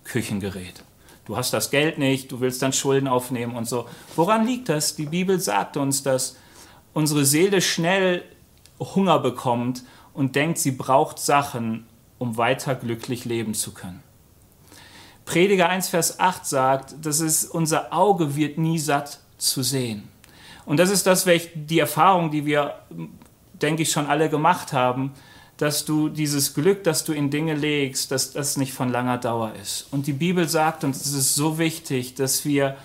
Küchengerät 0.06 0.84
du 1.30 1.38
hast 1.38 1.54
das 1.54 1.70
Geld 1.70 2.00
nicht, 2.00 2.32
du 2.32 2.40
willst 2.40 2.64
dann 2.64 2.74
Schulden 2.74 3.08
aufnehmen 3.08 3.56
und 3.56 3.70
so. 3.70 3.88
Woran 4.16 4.48
liegt 4.48 4.68
das? 4.68 4.96
Die 4.96 5.06
Bibel 5.06 5.40
sagt 5.40 5.78
uns, 5.78 6.02
dass 6.02 6.36
unsere 6.94 7.24
Seele 7.24 7.62
schnell 7.62 8.24
Hunger 8.80 9.20
bekommt 9.20 9.84
und 10.16 10.36
denkt, 10.36 10.58
sie 10.58 10.72
braucht 10.72 11.20
Sachen, 11.20 11.86
um 12.18 12.38
weiter 12.38 12.74
glücklich 12.74 13.26
leben 13.26 13.54
zu 13.54 13.76
können. 13.76 14.02
Prediger 15.26 15.70
1, 15.70 15.90
Vers 15.90 16.20
8 16.20 16.48
sagt, 16.48 16.96
dass 17.06 17.20
es 17.20 17.46
unser 17.46 17.94
Auge 17.94 18.36
wird 18.36 18.58
nie 18.58 18.80
satt 18.80 19.20
zu 19.38 19.62
sehen. 19.62 20.08
Und 20.66 20.78
das 20.78 20.90
ist 20.90 21.06
das, 21.06 21.28
die 21.54 21.78
Erfahrung, 21.78 22.32
die 22.32 22.48
wir, 22.48 22.74
denke 23.54 23.84
ich, 23.84 23.92
schon 23.92 24.08
alle 24.08 24.32
gemacht 24.32 24.74
haben, 24.74 25.12
dass 25.60 25.84
du 25.84 26.08
dieses 26.08 26.54
Glück, 26.54 26.86
das 26.86 27.04
du 27.04 27.12
in 27.12 27.30
Dinge 27.30 27.54
legst, 27.54 28.12
dass 28.12 28.32
das 28.32 28.56
nicht 28.56 28.72
von 28.72 28.90
langer 28.90 29.18
Dauer 29.18 29.54
ist. 29.62 29.88
Und 29.92 30.08
die 30.08 30.14
Bibel 30.14 30.48
sagt 30.48 30.86
uns, 30.86 31.06
es 31.06 31.12
ist 31.12 31.36
so 31.36 31.60
wichtig, 31.60 32.16
dass 32.16 32.46
wir 32.46 32.78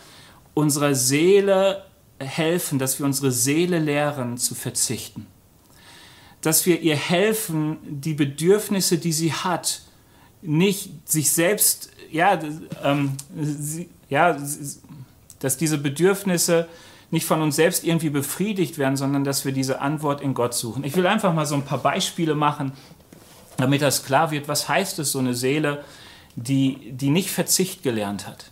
unserer 0.54 0.96
Seele 0.96 1.84
helfen, 2.18 2.80
dass 2.80 2.98
wir 2.98 3.06
unsere 3.06 3.30
Seele 3.30 3.78
lehren 3.78 4.38
zu 4.38 4.56
verzichten. 4.56 5.26
Dass 6.40 6.66
wir 6.66 6.80
ihr 6.80 6.96
helfen, 6.96 7.78
die 7.84 8.14
Bedürfnisse, 8.14 8.98
die 8.98 9.12
sie 9.12 9.32
hat, 9.32 9.82
nicht 10.42 11.08
sich 11.08 11.30
selbst, 11.30 11.90
ja, 12.10 12.40
ähm, 12.82 13.12
sie, 13.40 13.88
ja 14.08 14.36
dass 15.38 15.56
diese 15.56 15.78
Bedürfnisse 15.78 16.66
nicht 17.14 17.26
von 17.26 17.40
uns 17.40 17.56
selbst 17.56 17.84
irgendwie 17.84 18.10
befriedigt 18.10 18.76
werden, 18.76 18.96
sondern 18.96 19.24
dass 19.24 19.44
wir 19.44 19.52
diese 19.52 19.80
Antwort 19.80 20.20
in 20.20 20.34
Gott 20.34 20.52
suchen. 20.52 20.84
Ich 20.84 20.94
will 20.96 21.06
einfach 21.06 21.32
mal 21.32 21.46
so 21.46 21.54
ein 21.54 21.64
paar 21.64 21.78
Beispiele 21.78 22.34
machen, 22.34 22.72
damit 23.56 23.80
das 23.80 24.04
klar 24.04 24.30
wird, 24.30 24.48
was 24.48 24.68
heißt 24.68 24.98
es, 24.98 25.12
so 25.12 25.20
eine 25.20 25.34
Seele, 25.34 25.84
die, 26.36 26.92
die 26.92 27.10
nicht 27.10 27.30
Verzicht 27.30 27.82
gelernt 27.82 28.26
hat. 28.26 28.50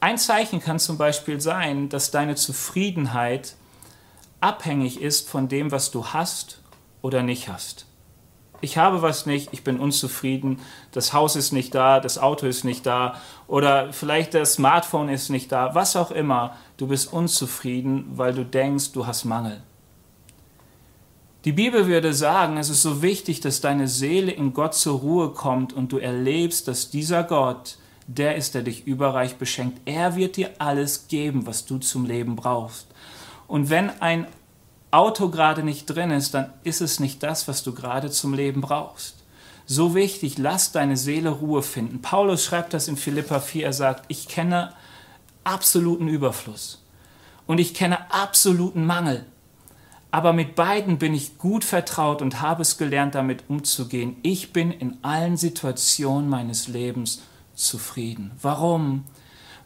Ein 0.00 0.16
Zeichen 0.16 0.60
kann 0.60 0.78
zum 0.78 0.96
Beispiel 0.96 1.40
sein, 1.40 1.88
dass 1.88 2.10
deine 2.10 2.36
Zufriedenheit 2.36 3.56
abhängig 4.40 5.02
ist 5.02 5.28
von 5.28 5.48
dem, 5.48 5.72
was 5.72 5.90
du 5.90 6.06
hast 6.06 6.62
oder 7.02 7.22
nicht 7.22 7.48
hast 7.48 7.87
ich 8.60 8.78
habe 8.78 9.02
was 9.02 9.26
nicht, 9.26 9.50
ich 9.52 9.64
bin 9.64 9.78
unzufrieden, 9.78 10.60
das 10.92 11.12
Haus 11.12 11.36
ist 11.36 11.52
nicht 11.52 11.74
da, 11.74 12.00
das 12.00 12.18
Auto 12.18 12.46
ist 12.46 12.64
nicht 12.64 12.86
da 12.86 13.20
oder 13.46 13.92
vielleicht 13.92 14.34
das 14.34 14.54
Smartphone 14.54 15.08
ist 15.08 15.30
nicht 15.30 15.52
da, 15.52 15.74
was 15.74 15.96
auch 15.96 16.10
immer, 16.10 16.56
du 16.76 16.88
bist 16.88 17.12
unzufrieden, 17.12 18.06
weil 18.14 18.34
du 18.34 18.44
denkst, 18.44 18.92
du 18.92 19.06
hast 19.06 19.24
Mangel. 19.24 19.62
Die 21.44 21.52
Bibel 21.52 21.86
würde 21.86 22.12
sagen, 22.14 22.56
es 22.56 22.68
ist 22.68 22.82
so 22.82 23.00
wichtig, 23.00 23.40
dass 23.40 23.60
deine 23.60 23.86
Seele 23.86 24.32
in 24.32 24.52
Gott 24.52 24.74
zur 24.74 24.98
Ruhe 24.98 25.30
kommt 25.30 25.72
und 25.72 25.92
du 25.92 25.98
erlebst, 25.98 26.66
dass 26.66 26.90
dieser 26.90 27.22
Gott, 27.22 27.78
der 28.08 28.36
ist, 28.36 28.54
der 28.54 28.62
dich 28.62 28.86
überreich 28.86 29.36
beschenkt. 29.36 29.80
Er 29.84 30.16
wird 30.16 30.36
dir 30.36 30.50
alles 30.58 31.06
geben, 31.06 31.46
was 31.46 31.64
du 31.64 31.78
zum 31.78 32.06
Leben 32.06 32.34
brauchst. 32.34 32.88
Und 33.46 33.70
wenn 33.70 33.88
ein 34.00 34.26
Auto 34.90 35.28
gerade 35.28 35.62
nicht 35.62 35.86
drin 35.86 36.10
ist, 36.10 36.34
dann 36.34 36.52
ist 36.64 36.80
es 36.80 37.00
nicht 37.00 37.22
das, 37.22 37.46
was 37.48 37.62
du 37.62 37.74
gerade 37.74 38.10
zum 38.10 38.34
Leben 38.34 38.60
brauchst. 38.60 39.16
So 39.66 39.94
wichtig, 39.94 40.38
lass 40.38 40.72
deine 40.72 40.96
Seele 40.96 41.28
Ruhe 41.28 41.62
finden. 41.62 42.00
Paulus 42.00 42.44
schreibt 42.44 42.72
das 42.72 42.88
in 42.88 42.96
Philippa 42.96 43.40
4, 43.40 43.66
er 43.66 43.72
sagt, 43.74 44.06
ich 44.08 44.28
kenne 44.28 44.72
absoluten 45.44 46.08
Überfluss 46.08 46.82
und 47.46 47.58
ich 47.58 47.74
kenne 47.74 48.10
absoluten 48.10 48.86
Mangel. 48.86 49.26
Aber 50.10 50.32
mit 50.32 50.54
beiden 50.54 50.96
bin 50.96 51.12
ich 51.12 51.36
gut 51.36 51.64
vertraut 51.64 52.22
und 52.22 52.40
habe 52.40 52.62
es 52.62 52.78
gelernt, 52.78 53.14
damit 53.14 53.44
umzugehen. 53.48 54.16
Ich 54.22 54.54
bin 54.54 54.70
in 54.70 54.96
allen 55.02 55.36
Situationen 55.36 56.30
meines 56.30 56.66
Lebens 56.66 57.20
zufrieden. 57.54 58.30
Warum? 58.40 59.04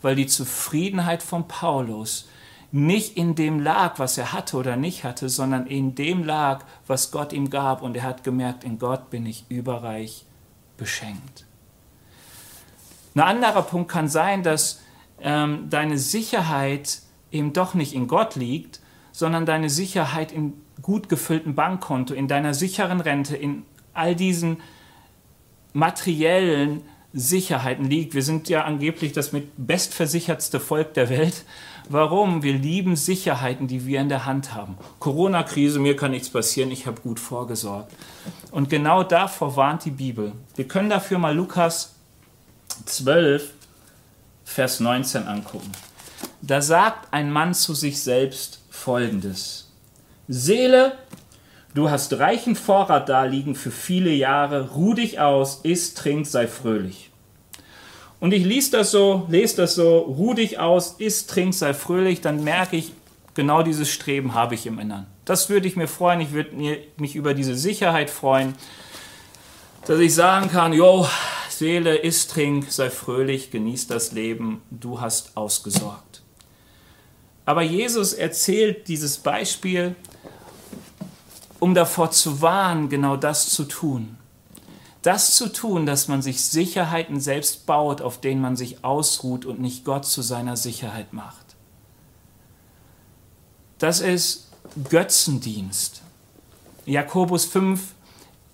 Weil 0.01 0.17
die 0.17 0.27
Zufriedenheit 0.27 1.23
von 1.23 1.47
Paulus 1.47 2.29
nicht 2.73 3.19
in 3.19 3.35
dem 3.35 3.61
lag, 3.61 3.99
was 3.99 4.17
er 4.17 4.33
hatte 4.33 4.57
oder 4.57 4.77
nicht 4.77 5.05
hatte, 5.05 5.29
sondern 5.29 5.67
in 5.67 5.95
dem 5.95 6.25
lag, 6.25 6.65
was 6.87 7.11
Gott 7.11 7.35
ihm 7.35 7.51
gab. 7.51 7.83
Und 7.83 7.97
er 7.97 8.03
hat 8.03 8.25
gemerkt, 8.25 8.65
in 8.65 8.79
Gott 8.79 9.11
bin 9.11 9.27
ich 9.27 9.45
überreich 9.51 10.25
beschenkt. 10.79 11.45
Ein 13.15 13.21
anderer 13.21 13.63
Punkt 13.63 13.91
kann 13.91 14.09
sein, 14.09 14.43
dass 14.43 14.81
ähm, 15.21 15.69
deine 15.69 15.99
Sicherheit 15.99 17.03
eben 17.31 17.53
doch 17.53 17.75
nicht 17.75 17.95
in 17.95 18.09
Gott 18.09 18.37
liegt, 18.37 18.81
sondern 19.13 19.45
deine 19.45 19.69
Sicherheit 19.69 20.33
im 20.33 20.55
gut 20.81 21.11
gefüllten 21.11 21.55
Bankkonto, 21.55 22.15
in 22.15 22.27
deiner 22.27 22.55
sicheren 22.55 23.01
Rente, 23.01 23.37
in 23.37 23.65
all 23.93 24.17
diesen 24.17 24.63
materiellen 25.75 26.83
Sicherheiten 27.13 27.85
liegt. 27.85 28.15
Wir 28.15 28.23
sind 28.23 28.49
ja 28.49 28.65
angeblich 28.65 29.13
das 29.13 29.33
mit 29.33 29.51
bestversichertste 29.57 30.61
Volk 30.61 30.95
der 30.95 31.11
Welt. 31.11 31.45
Warum? 31.89 32.43
Wir 32.43 32.55
lieben 32.55 32.97
Sicherheiten, 32.97 33.67
die 33.67 33.87
wir 33.87 34.01
in 34.01 34.09
der 34.09 34.25
Hand 34.25 34.55
haben. 34.55 34.77
Corona-Krise, 34.99 35.79
mir 35.79 35.97
kann 35.97 36.13
nichts 36.13 36.31
passieren, 36.31 36.71
ich 36.71 36.87
habe 36.87 37.01
gut 37.01 37.21
vorgesorgt. 37.21 37.93
Und 38.51 38.71
genau 38.71 39.03
davor 39.03 39.57
warnt 39.57 39.85
die 39.85 39.91
Bibel. 39.91 40.33
Wir 40.55 40.67
können 40.69 40.91
dafür 40.91 41.19
mal 41.19 41.35
Lukas 41.35 41.95
12, 42.87 43.51
Vers 44.45 44.81
19 44.81 45.27
angucken. 45.27 45.73
Da 46.41 46.63
sagt 46.63 47.13
ein 47.13 47.31
Mann 47.31 47.55
zu 47.55 47.75
sich 47.75 48.03
selbst 48.03 48.61
folgendes. 48.71 49.71
Seele, 50.29 50.97
du 51.75 51.91
hast 51.91 52.13
reichen 52.19 52.57
Vorrat 52.57 53.09
da 53.09 53.25
liegen 53.25 53.55
für 53.55 53.71
viele 53.71 54.11
Jahre, 54.11 54.71
ruh 54.71 54.95
dich 54.95 55.21
aus, 55.21 55.61
iss, 55.63 55.95
trink, 55.95 56.27
sei 56.27 56.47
fröhlich. 56.47 57.11
Und 58.21 58.33
ich 58.33 58.45
lese 58.45 58.71
das 58.73 58.91
so, 58.91 59.27
lese 59.29 59.57
das 59.57 59.75
so, 59.75 59.99
ruh 59.99 60.35
dich 60.35 60.59
aus, 60.59 60.97
iss, 60.99 61.27
trink, 61.27 61.55
sei 61.55 61.75
fröhlich, 61.75 62.21
dann 62.21 62.45
merke 62.45 62.77
ich, 62.77 62.93
genau 63.35 63.63
dieses 63.63 63.91
Streben 63.91 64.35
habe 64.35 64.55
ich 64.55 64.67
im 64.67 64.79
Innern. 64.79 65.07
Das 65.25 65.49
würde 65.49 65.67
ich 65.67 65.77
mir 65.77 65.89
freuen, 65.89 66.21
ich 66.21 66.33
würde 66.33 66.57
mich 66.97 67.17
über 67.17 67.35
diese 67.35 67.57
Sicherheit 67.57 68.11
freuen, 68.11 68.55
dass 69.87 69.99
ich 69.99 70.15
sagen 70.15 70.51
kann, 70.51 70.73
jo, 70.73 71.07
Seele, 71.49 71.97
iss, 71.97 72.29
trink, 72.29 72.71
sei 72.71 72.91
fröhlich, 72.91 73.51
genieß 73.51 73.87
das 73.87 74.13
Leben, 74.13 74.63
du 74.71 75.01
hast 75.01 75.37
ausgesorgt. 75.37 76.23
Aber 77.45 77.63
Jesus 77.63 78.13
erzählt 78.13 78.89
dieses 78.89 79.19
Beispiel, 79.19 79.95
um 81.63 81.75
davor 81.75 82.11
zu 82.11 82.43
warnen, 82.43 82.89
genau 82.89 83.17
das 83.17 83.51
zu 83.51 83.65
tun 83.65 84.19
das 85.03 85.35
zu 85.35 85.49
tun, 85.49 85.85
dass 85.85 86.09
man 86.09 86.23
sich 86.23 86.43
Sicherheiten 86.43 87.21
selbst 87.21 87.67
baut, 87.67 88.01
auf 88.01 88.21
denen 88.21 88.41
man 88.41 88.57
sich 88.57 88.85
ausruht 88.85 89.45
und 89.45 89.61
nicht 89.61 89.85
Gott 89.85 90.07
zu 90.07 90.23
seiner 90.23 90.57
Sicherheit 90.57 91.13
macht. 91.13 91.45
Das 93.79 94.01
ist 94.01 94.49
Götzendienst. 94.89 96.03
Jakobus 96.87 97.45
5, 97.47 97.81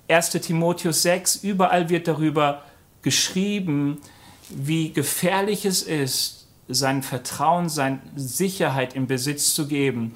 1 0.09 0.31
Timotheus 0.31 1.03
6, 1.03 1.37
überall 1.37 1.91
wird 1.91 2.09
darüber 2.09 2.63
geschrieben, 3.03 4.01
wie 4.49 4.93
gefährlich 4.93 5.67
es 5.67 5.83
ist, 5.83 6.47
sein 6.67 7.03
Vertrauen, 7.03 7.69
seine 7.69 8.01
Sicherheit 8.17 8.95
im 8.95 9.07
Besitz 9.07 9.55
zu 9.55 9.69
geben. 9.69 10.15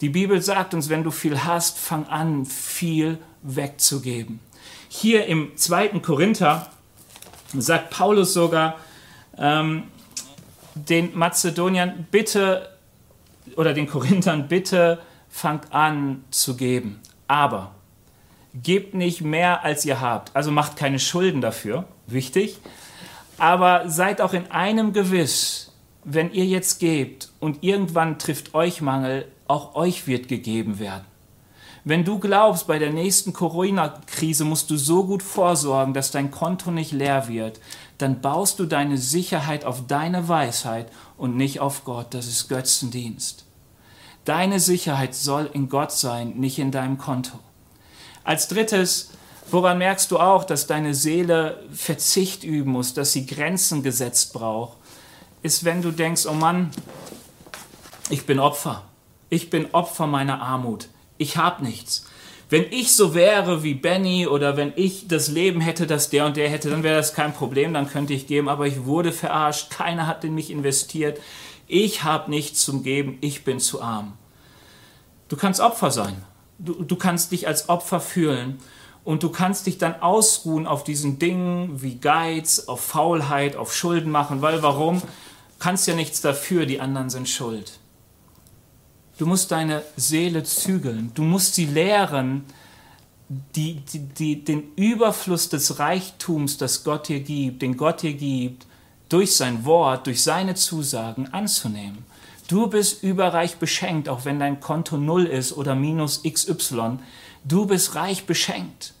Die 0.00 0.08
Bibel 0.08 0.40
sagt 0.40 0.72
uns, 0.72 0.88
wenn 0.88 1.04
du 1.04 1.10
viel 1.10 1.44
hast, 1.44 1.78
fang 1.78 2.06
an, 2.06 2.46
viel 2.46 3.18
wegzugeben. 3.42 4.40
Hier 4.88 5.26
im 5.26 5.56
zweiten 5.56 6.02
Korinther 6.02 6.70
sagt 7.54 7.90
Paulus 7.90 8.32
sogar 8.32 8.76
ähm, 9.36 9.84
den 10.74 11.16
Mazedoniern, 11.16 12.06
bitte, 12.10 12.70
oder 13.56 13.74
den 13.74 13.86
Korinthern, 13.86 14.48
bitte 14.48 15.00
fangt 15.28 15.72
an 15.72 16.24
zu 16.30 16.56
geben. 16.56 17.00
Aber 17.28 17.74
gebt 18.54 18.94
nicht 18.94 19.20
mehr, 19.20 19.64
als 19.64 19.84
ihr 19.84 20.00
habt. 20.00 20.34
Also 20.34 20.50
macht 20.50 20.76
keine 20.76 20.98
Schulden 20.98 21.40
dafür, 21.40 21.84
wichtig. 22.06 22.58
Aber 23.38 23.88
seid 23.88 24.20
auch 24.20 24.32
in 24.32 24.50
einem 24.50 24.92
gewiss, 24.92 25.72
wenn 26.04 26.32
ihr 26.32 26.46
jetzt 26.46 26.80
gebt 26.80 27.30
und 27.38 27.62
irgendwann 27.62 28.18
trifft 28.18 28.54
euch 28.54 28.80
Mangel, 28.80 29.26
auch 29.50 29.74
euch 29.74 30.06
wird 30.06 30.28
gegeben 30.28 30.78
werden. 30.78 31.04
Wenn 31.82 32.04
du 32.04 32.18
glaubst, 32.18 32.66
bei 32.66 32.78
der 32.78 32.92
nächsten 32.92 33.32
Corona-Krise 33.32 34.44
musst 34.44 34.70
du 34.70 34.76
so 34.76 35.04
gut 35.04 35.22
vorsorgen, 35.22 35.94
dass 35.94 36.10
dein 36.10 36.30
Konto 36.30 36.70
nicht 36.70 36.92
leer 36.92 37.26
wird, 37.26 37.58
dann 37.98 38.20
baust 38.20 38.58
du 38.58 38.66
deine 38.66 38.98
Sicherheit 38.98 39.64
auf 39.64 39.86
deine 39.86 40.28
Weisheit 40.28 40.90
und 41.16 41.36
nicht 41.36 41.60
auf 41.60 41.84
Gott. 41.84 42.12
Das 42.14 42.26
ist 42.26 42.48
Götzendienst. 42.48 43.46
Deine 44.26 44.60
Sicherheit 44.60 45.14
soll 45.14 45.48
in 45.52 45.68
Gott 45.70 45.92
sein, 45.92 46.34
nicht 46.36 46.58
in 46.58 46.70
deinem 46.70 46.98
Konto. 46.98 47.38
Als 48.24 48.48
drittes, 48.48 49.10
woran 49.50 49.78
merkst 49.78 50.10
du 50.10 50.18
auch, 50.18 50.44
dass 50.44 50.66
deine 50.66 50.94
Seele 50.94 51.62
Verzicht 51.72 52.44
üben 52.44 52.72
muss, 52.72 52.92
dass 52.92 53.12
sie 53.12 53.24
Grenzen 53.24 53.82
gesetzt 53.82 54.34
braucht, 54.34 54.76
ist, 55.42 55.64
wenn 55.64 55.80
du 55.80 55.90
denkst, 55.90 56.26
oh 56.26 56.34
Mann, 56.34 56.70
ich 58.10 58.26
bin 58.26 58.38
Opfer. 58.38 58.84
Ich 59.30 59.48
bin 59.48 59.72
Opfer 59.72 60.06
meiner 60.06 60.42
Armut. 60.42 60.88
Ich 61.16 61.36
habe 61.36 61.64
nichts. 61.64 62.06
Wenn 62.48 62.64
ich 62.72 62.96
so 62.96 63.14
wäre 63.14 63.62
wie 63.62 63.74
Benny 63.74 64.26
oder 64.26 64.56
wenn 64.56 64.72
ich 64.74 65.06
das 65.06 65.28
Leben 65.28 65.60
hätte, 65.60 65.86
das 65.86 66.10
der 66.10 66.26
und 66.26 66.36
der 66.36 66.50
hätte, 66.50 66.68
dann 66.68 66.82
wäre 66.82 66.96
das 66.96 67.14
kein 67.14 67.32
Problem, 67.32 67.72
dann 67.72 67.88
könnte 67.88 68.12
ich 68.12 68.26
geben, 68.26 68.48
aber 68.48 68.66
ich 68.66 68.86
wurde 68.86 69.12
verarscht, 69.12 69.70
keiner 69.70 70.08
hat 70.08 70.24
in 70.24 70.34
mich 70.34 70.50
investiert, 70.50 71.20
ich 71.68 72.02
habe 72.02 72.28
nichts 72.28 72.64
zum 72.64 72.82
Geben, 72.82 73.18
ich 73.20 73.44
bin 73.44 73.60
zu 73.60 73.80
arm. 73.80 74.14
Du 75.28 75.36
kannst 75.36 75.60
Opfer 75.60 75.92
sein, 75.92 76.24
du, 76.58 76.82
du 76.82 76.96
kannst 76.96 77.30
dich 77.30 77.46
als 77.46 77.68
Opfer 77.68 78.00
fühlen. 78.00 78.58
Und 79.02 79.22
du 79.22 79.30
kannst 79.30 79.66
dich 79.66 79.78
dann 79.78 80.02
ausruhen 80.02 80.66
auf 80.66 80.84
diesen 80.84 81.18
Dingen 81.18 81.80
wie 81.82 81.96
Geiz, 81.96 82.64
auf 82.66 82.82
Faulheit, 82.82 83.56
auf 83.56 83.74
Schulden 83.74 84.10
machen, 84.10 84.42
weil 84.42 84.62
warum? 84.62 85.00
Kannst 85.58 85.86
ja 85.86 85.94
nichts 85.94 86.20
dafür, 86.20 86.66
die 86.66 86.80
anderen 86.80 87.08
sind 87.08 87.26
schuld. 87.26 87.79
Du 89.20 89.26
musst 89.26 89.50
deine 89.50 89.82
Seele 89.98 90.44
zügeln. 90.44 91.10
Du 91.12 91.20
musst 91.20 91.54
sie 91.54 91.66
lehren, 91.66 92.46
die, 93.28 93.74
die, 93.74 93.98
die, 93.98 94.42
den 94.42 94.72
Überfluss 94.76 95.50
des 95.50 95.78
Reichtums, 95.78 96.56
das 96.56 96.84
Gott 96.84 97.08
dir 97.08 97.20
gibt, 97.20 97.60
den 97.60 97.76
Gott 97.76 98.00
dir 98.00 98.14
gibt, 98.14 98.64
durch 99.10 99.36
sein 99.36 99.66
Wort, 99.66 100.06
durch 100.06 100.22
seine 100.22 100.54
Zusagen 100.54 101.28
anzunehmen. 101.34 102.06
Du 102.48 102.68
bist 102.68 103.02
überreich 103.02 103.58
beschenkt, 103.58 104.08
auch 104.08 104.24
wenn 104.24 104.38
dein 104.38 104.58
Konto 104.58 104.96
null 104.96 105.26
ist 105.26 105.52
oder 105.52 105.74
minus 105.74 106.22
XY. 106.22 107.00
Du 107.44 107.66
bist 107.66 107.96
reich 107.96 108.24
beschenkt. 108.24 108.94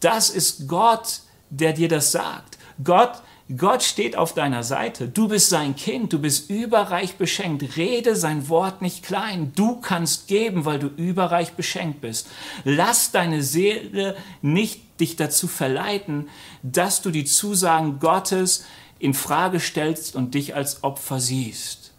Das 0.00 0.28
ist 0.28 0.68
Gott, 0.68 1.20
der 1.48 1.72
dir 1.72 1.88
das 1.88 2.12
sagt. 2.12 2.58
Gott 2.84 3.22
Gott 3.56 3.82
steht 3.82 4.16
auf 4.16 4.34
deiner 4.34 4.62
Seite. 4.62 5.08
Du 5.08 5.28
bist 5.28 5.48
sein 5.48 5.74
Kind. 5.74 6.12
Du 6.12 6.18
bist 6.20 6.48
überreich 6.50 7.16
beschenkt. 7.16 7.76
Rede 7.76 8.14
sein 8.14 8.48
Wort 8.48 8.82
nicht 8.82 9.02
klein. 9.04 9.52
Du 9.54 9.80
kannst 9.80 10.28
geben, 10.28 10.64
weil 10.64 10.78
du 10.78 10.86
überreich 10.86 11.52
beschenkt 11.52 12.00
bist. 12.00 12.28
Lass 12.64 13.10
deine 13.10 13.42
Seele 13.42 14.16
nicht 14.42 15.00
dich 15.00 15.16
dazu 15.16 15.48
verleiten, 15.48 16.28
dass 16.62 17.02
du 17.02 17.10
die 17.10 17.24
Zusagen 17.24 17.98
Gottes 17.98 18.64
in 18.98 19.14
Frage 19.14 19.58
stellst 19.58 20.14
und 20.14 20.34
dich 20.34 20.54
als 20.54 20.84
Opfer 20.84 21.18
siehst. 21.18 21.92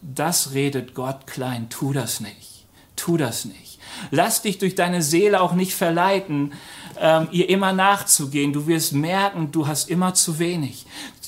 Das 0.00 0.54
redet 0.54 0.94
Gott 0.94 1.26
klein. 1.26 1.68
Tu 1.68 1.92
das 1.92 2.20
nicht. 2.20 2.66
Tu 2.96 3.16
das 3.16 3.44
nicht. 3.44 3.71
Lass 4.10 4.42
dich 4.42 4.58
durch 4.58 4.74
deine 4.74 5.02
Seele 5.02 5.40
auch 5.40 5.52
nicht 5.52 5.74
verleiten, 5.74 6.52
ähm, 7.00 7.28
ihr 7.30 7.48
immer 7.48 7.72
nachzugehen. 7.72 8.52
Du 8.52 8.66
wirst 8.66 8.92
merken, 8.92 9.50
du 9.52 9.66
hast 9.66 9.90
immer 9.90 10.14
zu 10.14 10.38
wenig. 10.38 10.86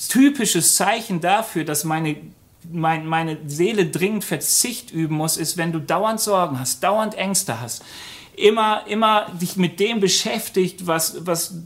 Typisches 0.08 0.76
Zeichen 0.76 1.20
dafür, 1.20 1.64
dass 1.64 1.84
meine 1.84 2.16
mein, 2.70 3.06
meine 3.06 3.38
Seele 3.46 3.86
dringend 3.86 4.24
Verzicht 4.24 4.90
üben 4.90 5.16
muss, 5.16 5.36
ist, 5.36 5.56
wenn 5.56 5.72
du 5.72 5.80
dauernd 5.80 6.20
Sorgen 6.20 6.58
hast, 6.58 6.82
dauernd 6.82 7.14
Ängste 7.14 7.60
hast, 7.60 7.84
immer, 8.36 8.86
immer 8.86 9.26
dich 9.40 9.56
mit 9.56 9.80
dem 9.80 10.00
beschäftigt, 10.00 10.86
was, 10.86 11.26
was 11.26 11.56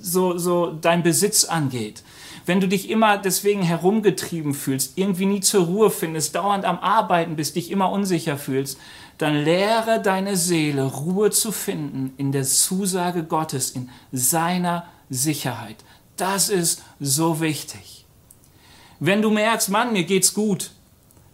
so, 0.00 0.38
so 0.38 0.72
dein 0.72 1.02
Besitz 1.02 1.44
angeht. 1.44 2.02
Wenn 2.46 2.60
du 2.60 2.68
dich 2.68 2.88
immer 2.88 3.18
deswegen 3.18 3.62
herumgetrieben 3.62 4.54
fühlst, 4.54 4.96
irgendwie 4.96 5.26
nie 5.26 5.40
zur 5.40 5.66
Ruhe 5.66 5.90
findest, 5.90 6.34
dauernd 6.34 6.64
am 6.64 6.78
Arbeiten 6.78 7.36
bist, 7.36 7.56
dich 7.56 7.70
immer 7.70 7.90
unsicher 7.90 8.38
fühlst, 8.38 8.78
dann 9.18 9.34
lehre 9.44 10.00
deine 10.00 10.36
Seele 10.36 10.84
Ruhe 10.84 11.30
zu 11.30 11.50
finden 11.50 12.14
in 12.16 12.30
der 12.30 12.44
Zusage 12.44 13.24
Gottes, 13.24 13.70
in 13.70 13.90
seiner 14.12 14.86
Sicherheit. 15.10 15.76
Das 16.16 16.48
ist 16.48 16.82
so 17.00 17.40
wichtig. 17.40 18.06
Wenn 19.00 19.20
du 19.20 19.30
merkst, 19.30 19.70
Mann, 19.70 19.92
mir 19.92 20.04
geht's 20.04 20.34
gut, 20.34 20.70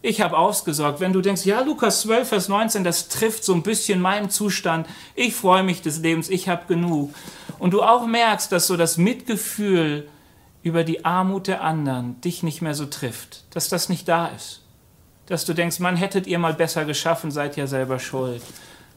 ich 0.01 0.21
habe 0.21 0.37
ausgesorgt, 0.37 1.01
wenn 1.01 1.15
du 1.15 1.21
denkst, 1.21 1.47
ja, 1.47 1.61
Lukas 1.61 2.03
12, 2.03 2.29
Vers 2.29 2.49
19, 2.49 2.85
das 2.85 3.09
trifft 3.09 3.45
so 3.45 3.55
ein 3.55 3.63
bisschen 3.63 4.01
meinen 4.01 4.29
Zustand, 4.29 4.87
ich 5.15 5.35
freue 5.35 5.63
mich 5.63 5.81
des 5.81 6.01
Lebens, 6.01 6.29
ich 6.29 6.49
habe 6.49 6.67
genug. 6.67 7.15
Und 7.59 7.73
du 7.73 7.83
auch 7.83 8.07
merkst, 8.07 8.53
dass 8.53 8.67
so 8.67 8.77
das 8.77 8.99
Mitgefühl 8.99 10.09
über 10.63 10.85
die 10.85 11.05
Armut 11.05 11.47
der 11.47 11.63
anderen 11.63 12.21
dich 12.23 12.43
nicht 12.43 12.61
mehr 12.61 12.75
so 12.75 12.87
trifft, 12.87 13.45
dass 13.51 13.69
das 13.69 13.89
nicht 13.89 14.09
da 14.09 14.27
ist 14.29 14.64
dass 15.27 15.45
du 15.45 15.55
denkst, 15.55 15.79
man 15.81 15.97
hättet 15.97 16.27
ihr 16.27 16.39
mal 16.39 16.55
besser 16.55 16.85
geschaffen, 16.85 17.31
seid 17.31 17.57
ja 17.57 17.67
selber 17.67 17.99
schuld. 17.99 18.43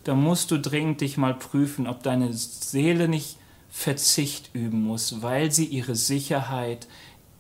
Da 0.04 0.14
musst 0.14 0.52
du 0.52 0.60
dringend 0.60 1.02
dich 1.02 1.18
mal 1.18 1.34
prüfen, 1.34 1.88
ob 1.88 2.04
deine 2.04 2.34
Seele 2.34 3.08
nicht 3.08 3.38
Verzicht 3.70 4.50
üben 4.54 4.84
muss, 4.84 5.22
weil 5.22 5.52
sie 5.52 5.66
ihre 5.66 5.96
Sicherheit 5.96 6.88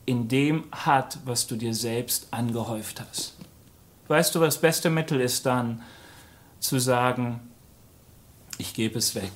in 0.05 0.27
dem 0.27 0.65
hat, 0.71 1.19
was 1.25 1.47
du 1.47 1.55
dir 1.55 1.73
selbst 1.73 2.27
angehäuft 2.31 3.01
hast. 3.01 3.33
Weißt 4.07 4.35
du, 4.35 4.39
was 4.39 4.55
das 4.55 4.61
beste 4.61 4.89
Mittel 4.89 5.19
ist 5.19 5.45
dann, 5.45 5.81
zu 6.59 6.79
sagen, 6.79 7.39
ich 8.57 8.73
gebe 8.73 8.97
es 8.97 9.15
weg. 9.15 9.31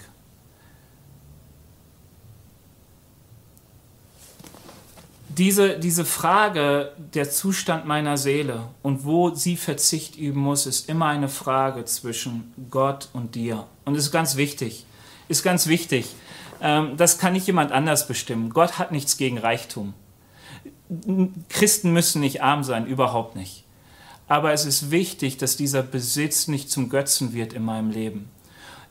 Diese, 5.38 5.80
diese 5.80 6.06
Frage, 6.06 6.92
der 7.14 7.30
Zustand 7.30 7.86
meiner 7.86 8.18
Seele 8.18 8.68
und 8.82 9.06
wo 9.06 9.34
sie 9.34 9.56
Verzicht 9.56 10.18
üben 10.18 10.42
muss, 10.42 10.66
ist 10.66 10.90
immer 10.90 11.08
eine 11.08 11.30
Frage 11.30 11.86
zwischen 11.86 12.54
Gott 12.70 13.10
und 13.14 13.36
dir. 13.36 13.68
Und 13.86 13.96
ist 13.96 14.12
ganz 14.12 14.36
wichtig. 14.36 14.86
Ist 15.28 15.44
ganz 15.44 15.68
wichtig. 15.68 16.08
Ähm, 16.62 16.98
das 16.98 17.18
kann 17.18 17.34
nicht 17.34 17.48
jemand 17.48 17.72
anders 17.72 18.08
bestimmen. 18.08 18.50
Gott 18.50 18.78
hat 18.78 18.92
nichts 18.92 19.18
gegen 19.18 19.38
Reichtum. 19.38 19.94
Christen 21.50 21.94
müssen 21.94 22.20
nicht 22.20 22.44
arm 22.44 22.64
sein, 22.64 22.86
überhaupt 22.86 23.36
nicht. 23.36 23.64
Aber 24.28 24.52
es 24.54 24.66
ist 24.66 24.92
wichtig, 24.92 25.38
dass 25.38 25.56
dieser 25.56 25.84
Besitz 25.84 26.48
nicht 26.48 26.70
zum 26.70 26.90
Götzen 26.90 27.34
wird 27.34 27.54
in 27.54 27.64
meinem 27.64 27.90
Leben. 27.90 28.30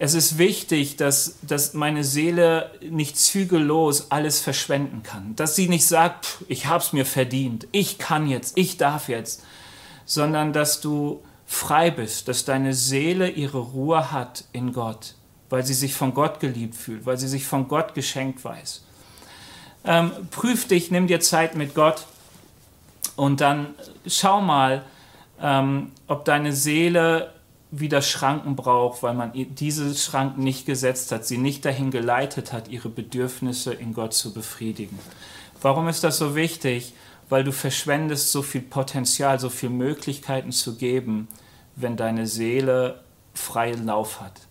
Es 0.02 0.14
ist 0.14 0.38
wichtig, 0.38 0.96
dass, 0.96 1.36
dass 1.42 1.74
meine 1.74 2.04
Seele 2.04 2.70
nicht 2.80 3.18
zügellos 3.18 4.10
alles 4.10 4.40
verschwenden 4.40 5.02
kann. 5.02 5.36
Dass 5.36 5.56
sie 5.56 5.68
nicht 5.68 5.86
sagt, 5.86 6.38
ich 6.48 6.64
habe 6.64 6.82
es 6.82 6.94
mir 6.94 7.04
verdient, 7.04 7.68
ich 7.70 7.98
kann 7.98 8.26
jetzt, 8.26 8.56
ich 8.56 8.78
darf 8.78 9.10
jetzt. 9.10 9.44
Sondern 10.06 10.54
dass 10.54 10.80
du 10.80 11.22
frei 11.44 11.90
bist, 11.90 12.28
dass 12.28 12.46
deine 12.46 12.72
Seele 12.72 13.28
ihre 13.28 13.58
Ruhe 13.58 14.10
hat 14.10 14.44
in 14.52 14.72
Gott, 14.72 15.16
weil 15.50 15.66
sie 15.66 15.74
sich 15.74 15.92
von 15.92 16.14
Gott 16.14 16.40
geliebt 16.40 16.76
fühlt, 16.76 17.04
weil 17.04 17.18
sie 17.18 17.28
sich 17.28 17.44
von 17.44 17.68
Gott 17.68 17.92
geschenkt 17.92 18.42
weiß. 18.42 18.82
Ähm, 19.84 20.12
prüf 20.30 20.66
dich, 20.66 20.90
nimm 20.90 21.08
dir 21.08 21.20
Zeit 21.20 21.56
mit 21.56 21.74
Gott 21.74 22.06
und 23.16 23.42
dann 23.42 23.74
schau 24.06 24.40
mal, 24.40 24.82
ähm, 25.42 25.92
ob 26.06 26.24
deine 26.24 26.54
Seele 26.54 27.34
wieder 27.70 28.02
Schranken 28.02 28.56
braucht, 28.56 29.02
weil 29.02 29.14
man 29.14 29.32
diese 29.34 29.94
Schranken 29.94 30.42
nicht 30.42 30.66
gesetzt 30.66 31.12
hat, 31.12 31.24
sie 31.24 31.38
nicht 31.38 31.64
dahin 31.64 31.90
geleitet 31.90 32.52
hat, 32.52 32.68
ihre 32.68 32.88
Bedürfnisse 32.88 33.72
in 33.72 33.94
Gott 33.94 34.12
zu 34.12 34.34
befriedigen. 34.34 34.98
Warum 35.62 35.88
ist 35.88 36.02
das 36.02 36.18
so 36.18 36.34
wichtig? 36.34 36.94
Weil 37.28 37.44
du 37.44 37.52
verschwendest 37.52 38.32
so 38.32 38.42
viel 38.42 38.62
Potenzial, 38.62 39.38
so 39.38 39.50
viele 39.50 39.72
Möglichkeiten 39.72 40.50
zu 40.50 40.76
geben, 40.76 41.28
wenn 41.76 41.96
deine 41.96 42.26
Seele 42.26 43.02
freien 43.34 43.86
Lauf 43.86 44.20
hat. 44.20 44.48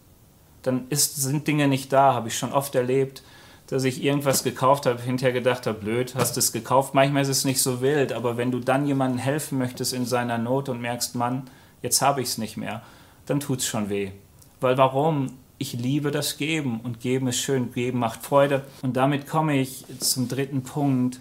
Dann 0.63 0.87
ist, 0.89 1.17
sind 1.17 1.47
Dinge 1.47 1.67
nicht 1.67 1.91
da, 1.91 2.13
habe 2.13 2.29
ich 2.29 2.37
schon 2.37 2.53
oft 2.53 2.75
erlebt, 2.75 3.23
dass 3.67 3.83
ich 3.83 4.03
irgendwas 4.03 4.43
gekauft 4.43 4.85
habe, 4.85 5.01
hinterher 5.01 5.33
gedacht 5.33 5.67
habe, 5.67 5.77
blöd, 5.77 6.15
hast 6.15 6.37
es 6.37 6.51
gekauft. 6.51 6.93
Manchmal 6.93 7.21
ist 7.21 7.29
es 7.29 7.45
nicht 7.45 7.61
so 7.61 7.81
wild, 7.81 8.13
aber 8.13 8.37
wenn 8.37 8.51
du 8.51 8.59
dann 8.59 8.87
jemandem 8.87 9.19
helfen 9.19 9.57
möchtest 9.57 9.93
in 9.93 10.05
seiner 10.05 10.37
Not 10.37 10.69
und 10.69 10.81
merkst, 10.81 11.15
Mann, 11.15 11.49
jetzt 11.81 12.01
habe 12.01 12.21
ich 12.21 12.29
es 12.29 12.37
nicht 12.37 12.57
mehr, 12.57 12.81
dann 13.29 13.39
tut 13.39 13.59
es 13.59 13.65
schon 13.65 13.89
weh. 13.89 14.11
Weil 14.59 14.77
warum? 14.77 15.37
Ich 15.57 15.73
liebe 15.73 16.11
das 16.11 16.37
Geben 16.37 16.79
und 16.81 17.01
Geben 17.01 17.27
ist 17.27 17.39
schön, 17.39 17.73
Geben 17.73 17.99
macht 17.99 18.23
Freude. 18.23 18.65
Und 18.81 18.95
damit 18.95 19.27
komme 19.27 19.59
ich 19.59 19.85
zum 19.99 20.27
dritten 20.27 20.63
Punkt, 20.63 21.19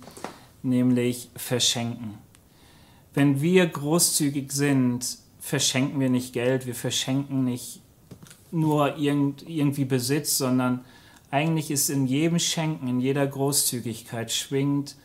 nämlich 0.63 1.29
Verschenken. 1.37 2.15
Wenn 3.15 3.41
wir 3.41 3.67
großzügig 3.67 4.53
sind, 4.53 5.19
verschenken 5.41 5.99
wir 5.99 6.09
nicht 6.09 6.33
Geld, 6.33 6.67
wir 6.67 6.75
verschenken 6.75 7.45
nicht 7.45 7.81
nur 8.51 8.97
irgendwie 8.97 9.85
Besitz, 9.85 10.39
sondern 10.39 10.85
eigentlich 11.31 11.71
ist 11.71 11.91
in 11.91 12.07
jedem 12.07 12.39
Schenken, 12.39 12.89
in 12.89 13.01
jeder 13.01 13.27
Großzügigkeit 13.27 14.33
schwingt 14.33 14.97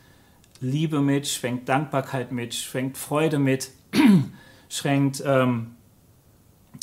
Liebe 0.60 1.00
mit, 1.00 1.26
schwenkt 1.26 1.68
Dankbarkeit 1.68 2.32
mit, 2.32 2.54
schwenkt 2.54 2.96
Freude 2.96 3.38
mit, 3.38 3.70
schränkt, 4.68 5.22
ähm, 5.26 5.74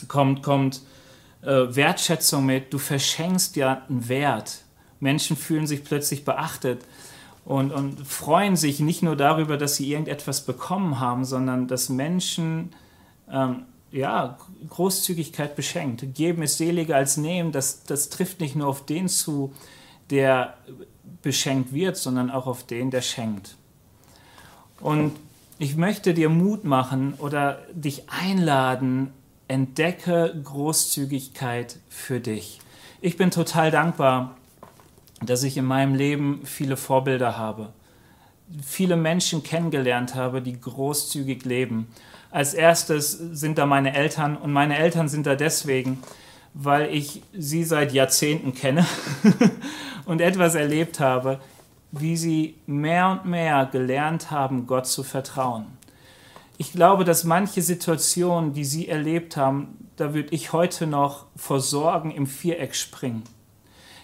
kommt, 0.07 0.43
kommt 0.43 0.81
äh, 1.41 1.47
Wertschätzung 1.47 2.45
mit. 2.45 2.73
Du 2.73 2.77
verschenkst 2.77 3.55
ja 3.55 3.83
einen 3.89 4.07
Wert. 4.09 4.63
Menschen 4.99 5.35
fühlen 5.35 5.67
sich 5.67 5.83
plötzlich 5.83 6.25
beachtet 6.25 6.85
und, 7.45 7.71
und 7.71 8.05
freuen 8.07 8.55
sich 8.55 8.79
nicht 8.79 9.01
nur 9.01 9.15
darüber, 9.15 9.57
dass 9.57 9.75
sie 9.75 9.91
irgendetwas 9.91 10.45
bekommen 10.45 10.99
haben, 10.99 11.25
sondern 11.25 11.67
dass 11.67 11.89
Menschen 11.89 12.69
ähm, 13.31 13.63
ja, 13.91 14.37
Großzügigkeit 14.69 15.55
beschenkt. 15.55 16.13
Geben 16.13 16.43
ist 16.43 16.57
seliger 16.57 16.95
als 16.95 17.17
nehmen. 17.17 17.51
Das, 17.51 17.83
das 17.83 18.09
trifft 18.09 18.39
nicht 18.39 18.55
nur 18.55 18.67
auf 18.67 18.85
den 18.85 19.09
zu, 19.09 19.53
der 20.09 20.55
beschenkt 21.21 21.73
wird, 21.73 21.97
sondern 21.97 22.29
auch 22.29 22.47
auf 22.47 22.65
den, 22.65 22.91
der 22.91 23.01
schenkt. 23.01 23.55
Und 24.79 25.13
ich 25.59 25.75
möchte 25.75 26.13
dir 26.13 26.29
Mut 26.29 26.63
machen 26.63 27.13
oder 27.17 27.59
dich 27.73 28.09
einladen, 28.09 29.11
entdecke 29.51 30.33
Großzügigkeit 30.45 31.77
für 31.89 32.21
dich. 32.21 32.61
Ich 33.01 33.17
bin 33.17 33.31
total 33.31 33.69
dankbar, 33.69 34.37
dass 35.21 35.43
ich 35.43 35.57
in 35.57 35.65
meinem 35.65 35.93
Leben 35.93 36.39
viele 36.45 36.77
Vorbilder 36.77 37.37
habe, 37.37 37.73
viele 38.65 38.95
Menschen 38.95 39.43
kennengelernt 39.43 40.15
habe, 40.15 40.41
die 40.41 40.59
großzügig 40.59 41.43
leben. 41.43 41.87
Als 42.31 42.53
erstes 42.53 43.11
sind 43.11 43.57
da 43.57 43.65
meine 43.65 43.93
Eltern 43.93 44.37
und 44.37 44.53
meine 44.53 44.77
Eltern 44.77 45.09
sind 45.09 45.27
da 45.27 45.35
deswegen, 45.35 46.01
weil 46.53 46.87
ich 46.93 47.21
sie 47.33 47.65
seit 47.65 47.91
Jahrzehnten 47.91 48.53
kenne 48.53 48.85
und 50.05 50.21
etwas 50.21 50.55
erlebt 50.55 51.01
habe, 51.01 51.41
wie 51.91 52.15
sie 52.15 52.55
mehr 52.67 53.09
und 53.09 53.29
mehr 53.29 53.67
gelernt 53.69 54.31
haben, 54.31 54.65
Gott 54.65 54.87
zu 54.87 55.03
vertrauen. 55.03 55.80
Ich 56.61 56.73
glaube, 56.73 57.05
dass 57.05 57.23
manche 57.23 57.63
Situationen, 57.63 58.53
die 58.53 58.65
sie 58.65 58.87
erlebt 58.87 59.35
haben, 59.35 59.89
da 59.95 60.13
würde 60.13 60.29
ich 60.29 60.53
heute 60.53 60.85
noch 60.85 61.25
vor 61.35 61.59
Sorgen 61.59 62.11
im 62.11 62.27
Viereck 62.27 62.75
springen. 62.75 63.23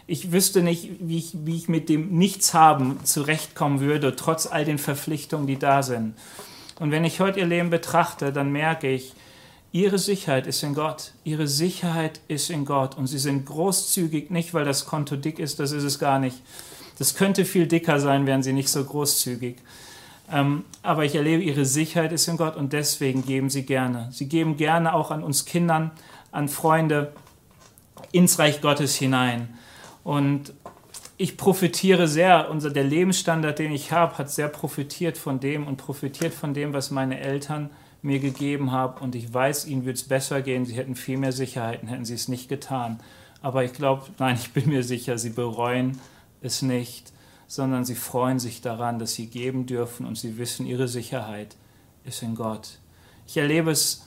Ich 0.07 0.31
wüsste 0.31 0.63
nicht, 0.63 0.89
wie 0.99 1.19
ich, 1.19 1.33
wie 1.45 1.55
ich 1.55 1.69
mit 1.69 1.87
dem 1.87 2.17
Nichtshaben 2.17 3.05
zurechtkommen 3.05 3.79
würde, 3.79 4.15
trotz 4.15 4.47
all 4.47 4.65
den 4.65 4.79
Verpflichtungen, 4.79 5.45
die 5.45 5.59
da 5.59 5.83
sind. 5.83 6.15
Und 6.79 6.89
wenn 6.89 7.05
ich 7.05 7.19
heute 7.19 7.41
ihr 7.41 7.45
Leben 7.45 7.69
betrachte, 7.69 8.33
dann 8.33 8.51
merke 8.51 8.89
ich, 8.89 9.13
ihre 9.71 9.99
Sicherheit 9.99 10.47
ist 10.47 10.63
in 10.63 10.73
Gott. 10.73 11.13
Ihre 11.23 11.47
Sicherheit 11.47 12.21
ist 12.27 12.49
in 12.49 12.65
Gott. 12.65 12.97
Und 12.97 13.05
sie 13.05 13.19
sind 13.19 13.45
großzügig, 13.45 14.31
nicht 14.31 14.55
weil 14.55 14.65
das 14.65 14.87
Konto 14.87 15.15
dick 15.15 15.37
ist, 15.37 15.59
das 15.59 15.71
ist 15.73 15.83
es 15.83 15.99
gar 15.99 16.17
nicht, 16.17 16.41
das 16.97 17.13
könnte 17.13 17.45
viel 17.45 17.67
dicker 17.67 17.99
sein, 17.99 18.25
wären 18.25 18.41
sie 18.41 18.53
nicht 18.53 18.69
so 18.69 18.83
großzügig. 18.83 19.57
Ähm, 20.31 20.65
aber 20.83 21.05
ich 21.05 21.15
erlebe, 21.15 21.43
ihre 21.43 21.65
Sicherheit 21.65 22.11
ist 22.11 22.27
in 22.27 22.37
Gott 22.37 22.55
und 22.55 22.73
deswegen 22.73 23.25
geben 23.25 23.49
sie 23.49 23.65
gerne. 23.65 24.09
Sie 24.11 24.27
geben 24.27 24.57
gerne 24.57 24.93
auch 24.93 25.11
an 25.11 25.23
uns 25.23 25.45
Kindern, 25.45 25.91
an 26.31 26.49
Freunde 26.49 27.13
ins 28.11 28.37
Reich 28.39 28.61
Gottes 28.61 28.95
hinein. 28.95 29.57
Und 30.03 30.53
ich 31.17 31.37
profitiere 31.37 32.07
sehr, 32.07 32.49
unser, 32.49 32.69
der 32.69 32.83
Lebensstandard, 32.83 33.57
den 33.57 33.71
ich 33.71 33.91
habe, 33.91 34.17
hat 34.17 34.29
sehr 34.29 34.47
profitiert 34.49 35.17
von 35.17 35.39
dem 35.39 35.65
und 35.65 35.77
profitiert 35.77 36.33
von 36.33 36.53
dem, 36.53 36.73
was 36.73 36.91
meine 36.91 37.19
Eltern 37.19 37.69
mir 38.01 38.19
gegeben 38.19 38.71
haben. 38.71 39.01
Und 39.01 39.15
ich 39.15 39.33
weiß, 39.33 39.65
ihnen 39.65 39.85
würde 39.85 39.97
es 39.97 40.07
besser 40.07 40.41
gehen. 40.41 40.65
Sie 40.65 40.75
hätten 40.75 40.95
viel 40.95 41.17
mehr 41.17 41.31
Sicherheiten, 41.31 41.87
hätten 41.87 42.05
sie 42.05 42.13
es 42.13 42.27
nicht 42.27 42.49
getan. 42.49 42.99
Aber 43.41 43.63
ich 43.63 43.73
glaube, 43.73 44.03
nein, 44.19 44.37
ich 44.39 44.51
bin 44.51 44.69
mir 44.69 44.83
sicher, 44.83 45.17
sie 45.17 45.31
bereuen 45.31 45.99
es 46.41 46.61
nicht, 46.61 47.11
sondern 47.47 47.85
sie 47.85 47.95
freuen 47.95 48.39
sich 48.39 48.61
daran, 48.61 48.99
dass 48.99 49.13
sie 49.13 49.27
geben 49.27 49.65
dürfen 49.65 50.05
und 50.05 50.17
sie 50.17 50.37
wissen, 50.37 50.65
ihre 50.65 50.87
Sicherheit 50.87 51.55
ist 52.03 52.21
in 52.21 52.35
Gott. 52.35 52.79
Ich 53.25 53.37
erlebe 53.37 53.71
es 53.71 54.03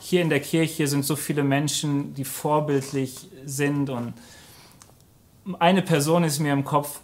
hier 0.00 0.22
in 0.22 0.28
der 0.28 0.40
Kirche 0.40 0.86
sind 0.86 1.04
so 1.04 1.16
viele 1.16 1.42
Menschen, 1.42 2.14
die 2.14 2.24
vorbildlich 2.24 3.28
sind 3.44 3.90
und 3.90 4.14
eine 5.58 5.82
Person 5.82 6.22
ist 6.24 6.38
mir 6.38 6.52
im 6.52 6.64
Kopf, 6.64 7.00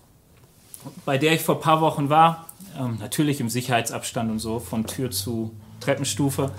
bei 1.05 1.19
der 1.19 1.33
ich 1.33 1.43
vor 1.43 1.57
ein 1.57 1.61
paar 1.61 1.81
Wochen 1.81 2.11
war, 2.11 2.47
ähm, 2.79 2.99
natürlich 3.01 3.41
im 3.41 3.49
Sicherheitsabstand 3.49 4.31
und 4.31 4.39
so, 4.39 4.59
von 4.61 4.87
Tür 4.87 5.11
zu 5.11 5.53
Treppenstufe. 5.81 6.53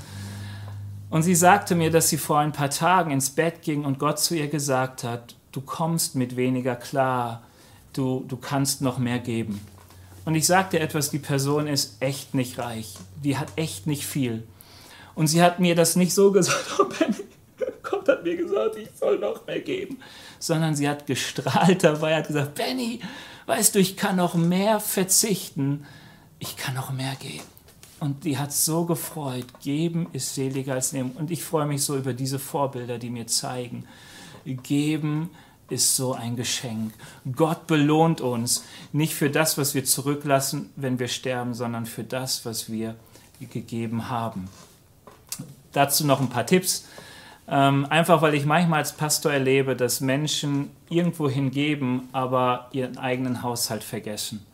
Und 1.09 1.23
sie 1.23 1.35
sagte 1.35 1.75
mir, 1.75 1.91
dass 1.91 2.09
sie 2.09 2.17
vor 2.17 2.39
ein 2.39 2.51
paar 2.51 2.69
Tagen 2.69 3.11
ins 3.11 3.29
Bett 3.29 3.61
ging 3.61 3.85
und 3.85 3.99
Gott 3.99 4.19
zu 4.19 4.35
ihr 4.35 4.47
gesagt 4.47 5.03
hat, 5.03 5.35
du 5.51 5.61
kommst 5.61 6.15
mit 6.15 6.35
weniger 6.35 6.75
klar, 6.75 7.43
du, 7.97 8.23
du 8.27 8.37
kannst 8.37 8.81
noch 8.81 8.97
mehr 8.97 9.19
geben. 9.19 9.61
Und 10.25 10.35
ich 10.35 10.45
sagte 10.45 10.79
etwas, 10.79 11.09
die 11.09 11.19
Person 11.19 11.67
ist 11.67 12.01
echt 12.01 12.33
nicht 12.33 12.59
reich. 12.59 12.95
Die 13.23 13.37
hat 13.37 13.47
echt 13.55 13.87
nicht 13.87 14.05
viel. 14.05 14.43
Und 15.15 15.27
sie 15.27 15.41
hat 15.41 15.59
mir 15.59 15.73
das 15.73 15.95
nicht 15.95 16.13
so 16.13 16.31
gesagt, 16.31 16.65
oh 16.79 16.85
Benny, 16.85 17.23
Gott 17.81 18.07
hat 18.07 18.23
mir 18.23 18.35
gesagt, 18.35 18.75
ich 18.75 18.89
soll 18.93 19.19
noch 19.19 19.47
mehr 19.47 19.61
geben. 19.61 19.99
Sondern 20.39 20.75
sie 20.75 20.87
hat 20.87 21.07
gestrahlt 21.07 21.83
dabei, 21.83 22.17
hat 22.17 22.27
gesagt, 22.27 22.55
Benny, 22.55 22.99
weißt 23.45 23.73
du, 23.73 23.79
ich 23.79 23.97
kann 23.97 24.17
noch 24.17 24.35
mehr 24.35 24.79
verzichten, 24.79 25.85
ich 26.39 26.57
kann 26.57 26.75
noch 26.75 26.91
mehr 26.91 27.15
geben. 27.19 27.45
Und 27.99 28.25
die 28.25 28.37
hat 28.37 28.53
so 28.53 28.85
gefreut, 28.85 29.45
geben 29.63 30.07
ist 30.13 30.35
seliger 30.35 30.73
als 30.73 30.93
nehmen. 30.93 31.11
Und 31.11 31.31
ich 31.31 31.43
freue 31.43 31.65
mich 31.65 31.83
so 31.83 31.97
über 31.97 32.13
diese 32.13 32.37
Vorbilder, 32.37 32.99
die 32.99 33.09
mir 33.09 33.25
zeigen, 33.25 33.85
geben 34.45 35.31
ist 35.31 35.46
so 35.75 36.13
ein 36.13 36.35
Geschenk. 36.35 36.93
Gott 37.35 37.67
belohnt 37.67 38.21
uns 38.21 38.63
nicht 38.93 39.13
für 39.13 39.29
das, 39.29 39.57
was 39.57 39.75
wir 39.75 39.83
zurücklassen, 39.83 40.69
wenn 40.75 40.99
wir 40.99 41.07
sterben, 41.07 41.53
sondern 41.53 41.85
für 41.85 42.03
das, 42.03 42.45
was 42.45 42.71
wir 42.71 42.95
gegeben 43.39 44.09
haben. 44.09 44.47
Dazu 45.73 46.05
noch 46.05 46.21
ein 46.21 46.29
paar 46.29 46.45
Tipps. 46.45 46.85
Ähm, 47.49 47.85
einfach 47.89 48.21
weil 48.21 48.33
ich 48.33 48.45
manchmal 48.45 48.79
als 48.79 48.93
Pastor 48.93 49.31
erlebe, 49.31 49.75
dass 49.75 50.01
Menschen 50.01 50.69
irgendwo 50.89 51.29
hingeben, 51.29 52.09
aber 52.11 52.67
ihren 52.71 52.97
eigenen 52.97 53.41
Haushalt 53.41 53.83
vergessen. 53.83 54.45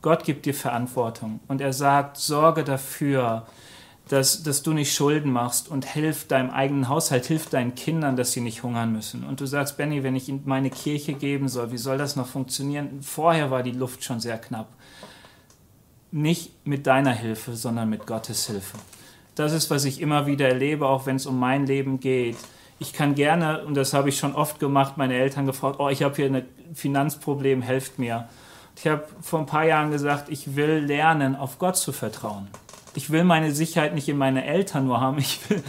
Gott 0.00 0.24
gibt 0.24 0.46
dir 0.46 0.54
Verantwortung 0.54 1.40
und 1.48 1.60
er 1.60 1.72
sagt, 1.72 2.16
sorge 2.16 2.64
dafür, 2.64 3.46
dass, 4.08 4.42
dass 4.42 4.62
du 4.62 4.72
nicht 4.72 4.94
Schulden 4.94 5.30
machst 5.30 5.68
und 5.68 5.84
hilf 5.84 6.26
deinem 6.26 6.50
eigenen 6.50 6.88
Haushalt, 6.88 7.26
hilf 7.26 7.50
deinen 7.50 7.74
Kindern, 7.74 8.16
dass 8.16 8.32
sie 8.32 8.40
nicht 8.40 8.62
hungern 8.62 8.92
müssen. 8.92 9.24
Und 9.24 9.40
du 9.40 9.46
sagst, 9.46 9.76
Benny, 9.76 10.02
wenn 10.02 10.16
ich 10.16 10.28
in 10.28 10.42
meine 10.46 10.70
Kirche 10.70 11.12
geben 11.12 11.48
soll, 11.48 11.72
wie 11.72 11.78
soll 11.78 11.98
das 11.98 12.16
noch 12.16 12.26
funktionieren? 12.26 13.00
Vorher 13.02 13.50
war 13.50 13.62
die 13.62 13.72
Luft 13.72 14.02
schon 14.04 14.20
sehr 14.20 14.38
knapp. 14.38 14.68
Nicht 16.10 16.66
mit 16.66 16.86
deiner 16.86 17.12
Hilfe, 17.12 17.54
sondern 17.54 17.90
mit 17.90 18.06
Gottes 18.06 18.46
Hilfe. 18.46 18.78
Das 19.34 19.52
ist, 19.52 19.70
was 19.70 19.84
ich 19.84 20.00
immer 20.00 20.26
wieder 20.26 20.48
erlebe, 20.48 20.86
auch 20.86 21.06
wenn 21.06 21.16
es 21.16 21.26
um 21.26 21.38
mein 21.38 21.66
Leben 21.66 22.00
geht. 22.00 22.36
Ich 22.78 22.92
kann 22.92 23.14
gerne, 23.14 23.64
und 23.64 23.74
das 23.74 23.92
habe 23.92 24.08
ich 24.08 24.18
schon 24.18 24.34
oft 24.34 24.58
gemacht, 24.58 24.96
meine 24.96 25.14
Eltern 25.14 25.46
gefragt, 25.46 25.76
oh, 25.80 25.88
ich 25.88 26.02
habe 26.02 26.16
hier 26.16 26.26
ein 26.26 26.44
Finanzproblem, 26.74 27.60
helft 27.60 27.98
mir. 27.98 28.28
Ich 28.76 28.86
habe 28.86 29.04
vor 29.20 29.40
ein 29.40 29.46
paar 29.46 29.64
Jahren 29.64 29.90
gesagt, 29.90 30.28
ich 30.28 30.56
will 30.56 30.78
lernen, 30.78 31.36
auf 31.36 31.58
Gott 31.58 31.76
zu 31.76 31.92
vertrauen. 31.92 32.48
Ich 32.98 33.10
will 33.10 33.22
meine 33.22 33.52
Sicherheit 33.52 33.94
nicht 33.94 34.08
in 34.08 34.18
meine 34.18 34.44
Eltern 34.44 34.86
nur 34.86 35.00
haben. 35.00 35.18
Ich 35.18 35.48
will, 35.48 35.62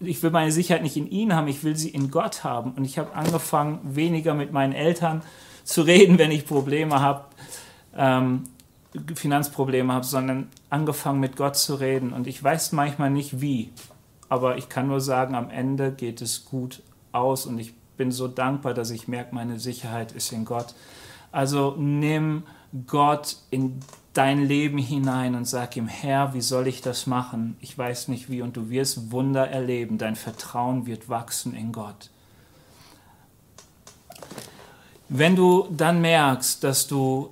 ich 0.00 0.20
will 0.24 0.32
meine 0.32 0.50
Sicherheit 0.50 0.82
nicht 0.82 0.96
in 0.96 1.08
ihnen 1.08 1.32
haben. 1.32 1.46
Ich 1.46 1.62
will 1.62 1.76
sie 1.76 1.90
in 1.90 2.10
Gott 2.10 2.42
haben. 2.42 2.72
Und 2.72 2.84
ich 2.84 2.98
habe 2.98 3.14
angefangen, 3.14 3.78
weniger 3.84 4.34
mit 4.34 4.52
meinen 4.52 4.72
Eltern 4.72 5.22
zu 5.62 5.82
reden, 5.82 6.18
wenn 6.18 6.32
ich 6.32 6.46
Probleme 6.46 7.00
habe, 7.00 7.26
ähm, 7.96 8.42
Finanzprobleme 9.14 9.92
habe, 9.92 10.04
sondern 10.04 10.48
angefangen 10.68 11.20
mit 11.20 11.36
Gott 11.36 11.54
zu 11.54 11.76
reden. 11.76 12.12
Und 12.12 12.26
ich 12.26 12.42
weiß 12.42 12.72
manchmal 12.72 13.10
nicht 13.10 13.40
wie. 13.40 13.70
Aber 14.28 14.58
ich 14.58 14.68
kann 14.68 14.88
nur 14.88 15.00
sagen, 15.00 15.36
am 15.36 15.50
Ende 15.50 15.92
geht 15.92 16.20
es 16.22 16.44
gut 16.44 16.82
aus. 17.12 17.46
Und 17.46 17.60
ich 17.60 17.72
bin 17.96 18.10
so 18.10 18.26
dankbar, 18.26 18.74
dass 18.74 18.90
ich 18.90 19.06
merke, 19.06 19.32
meine 19.32 19.60
Sicherheit 19.60 20.10
ist 20.10 20.32
in 20.32 20.44
Gott. 20.44 20.74
Also 21.30 21.76
nimm 21.78 22.42
Gott 22.88 23.36
in 23.50 23.78
dein 24.14 24.46
Leben 24.46 24.78
hinein 24.78 25.34
und 25.34 25.44
sag 25.44 25.76
ihm, 25.76 25.88
Herr, 25.88 26.34
wie 26.34 26.40
soll 26.40 26.68
ich 26.68 26.80
das 26.80 27.06
machen? 27.06 27.56
Ich 27.60 27.76
weiß 27.76 28.08
nicht 28.08 28.30
wie 28.30 28.42
und 28.42 28.56
du 28.56 28.70
wirst 28.70 29.10
Wunder 29.10 29.48
erleben. 29.48 29.98
Dein 29.98 30.16
Vertrauen 30.16 30.86
wird 30.86 31.08
wachsen 31.08 31.54
in 31.54 31.72
Gott. 31.72 32.10
Wenn 35.08 35.36
du 35.36 35.68
dann 35.70 36.00
merkst, 36.00 36.62
dass 36.62 36.86
du 36.86 37.30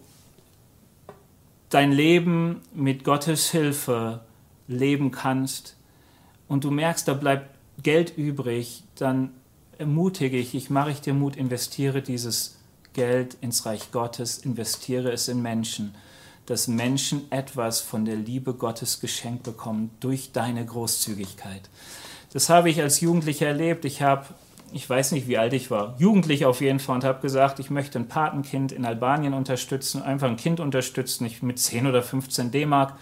dein 1.70 1.92
Leben 1.92 2.60
mit 2.74 3.04
Gottes 3.04 3.50
Hilfe 3.50 4.20
leben 4.66 5.10
kannst 5.12 5.76
und 6.48 6.64
du 6.64 6.70
merkst, 6.70 7.06
da 7.08 7.14
bleibt 7.14 7.48
Geld 7.82 8.16
übrig, 8.18 8.82
dann 8.96 9.30
ermutige 9.78 10.36
ich, 10.36 10.54
ich 10.54 10.68
mache 10.68 10.90
ich 10.90 11.00
dir 11.00 11.14
Mut, 11.14 11.36
investiere 11.36 12.02
dieses 12.02 12.58
Geld 12.92 13.34
ins 13.40 13.64
Reich 13.64 13.90
Gottes, 13.90 14.38
investiere 14.38 15.10
es 15.12 15.28
in 15.28 15.40
Menschen 15.40 15.94
dass 16.46 16.68
Menschen 16.68 17.30
etwas 17.30 17.80
von 17.80 18.04
der 18.04 18.16
Liebe 18.16 18.54
Gottes 18.54 19.00
geschenkt 19.00 19.42
bekommen 19.44 19.90
durch 20.00 20.32
deine 20.32 20.64
Großzügigkeit. 20.64 21.68
Das 22.32 22.48
habe 22.48 22.70
ich 22.70 22.80
als 22.80 23.00
Jugendlicher 23.00 23.46
erlebt. 23.46 23.84
Ich 23.84 24.02
habe 24.02 24.26
ich 24.72 24.88
weiß 24.88 25.12
nicht, 25.12 25.28
wie 25.28 25.38
alt 25.38 25.52
ich 25.52 25.70
war, 25.70 25.94
jugendlich 25.98 26.44
auf 26.44 26.60
jeden 26.60 26.80
Fall 26.80 26.96
und 26.96 27.04
habe 27.04 27.20
gesagt, 27.20 27.58
ich 27.58 27.70
möchte 27.70 27.98
ein 27.98 28.08
Patenkind 28.08 28.72
in 28.72 28.84
Albanien 28.84 29.34
unterstützen, 29.34 30.02
einfach 30.02 30.28
ein 30.28 30.36
Kind 30.36 30.60
unterstützen, 30.60 31.24
nicht 31.24 31.42
mit 31.42 31.58
10 31.58 31.86
oder 31.86 32.02
15 32.02 32.50
D-Mark. 32.50 32.94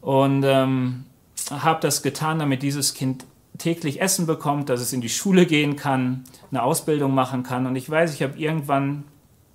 Und 0.00 0.44
ähm, 0.44 1.04
habe 1.50 1.80
das 1.80 2.02
getan, 2.02 2.38
damit 2.38 2.62
dieses 2.62 2.94
Kind 2.94 3.24
täglich 3.58 4.00
Essen 4.00 4.26
bekommt, 4.26 4.68
dass 4.68 4.80
es 4.80 4.92
in 4.92 5.00
die 5.00 5.08
Schule 5.08 5.46
gehen 5.46 5.76
kann, 5.76 6.24
eine 6.50 6.62
Ausbildung 6.62 7.14
machen 7.14 7.42
kann. 7.42 7.66
Und 7.66 7.76
ich 7.76 7.88
weiß, 7.88 8.12
ich 8.14 8.22
habe 8.22 8.38
irgendwann 8.38 9.04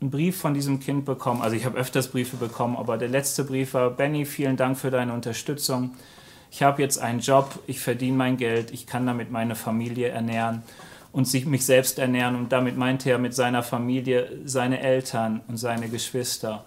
einen 0.01 0.09
Brief 0.09 0.37
von 0.37 0.53
diesem 0.53 0.79
Kind 0.79 1.05
bekommen. 1.05 1.41
Also 1.41 1.55
ich 1.55 1.65
habe 1.65 1.77
öfters 1.77 2.09
Briefe 2.09 2.35
bekommen, 2.35 2.75
aber 2.75 2.97
der 2.97 3.07
letzte 3.07 3.43
Brief 3.43 3.75
war, 3.75 3.91
Benny, 3.91 4.25
vielen 4.25 4.57
Dank 4.57 4.77
für 4.77 4.89
deine 4.89 5.13
Unterstützung. 5.13 5.91
Ich 6.49 6.63
habe 6.63 6.81
jetzt 6.81 6.97
einen 6.97 7.19
Job, 7.19 7.59
ich 7.67 7.79
verdiene 7.79 8.17
mein 8.17 8.37
Geld, 8.37 8.71
ich 8.71 8.87
kann 8.87 9.05
damit 9.05 9.31
meine 9.31 9.55
Familie 9.55 10.09
ernähren 10.09 10.63
und 11.11 11.31
mich 11.45 11.65
selbst 11.65 11.99
ernähren. 11.99 12.35
Und 12.35 12.51
damit 12.51 12.77
meinte 12.77 13.11
er 13.11 13.19
mit 13.19 13.35
seiner 13.35 13.63
Familie 13.63 14.39
seine 14.43 14.79
Eltern 14.81 15.41
und 15.47 15.57
seine 15.57 15.87
Geschwister. 15.87 16.65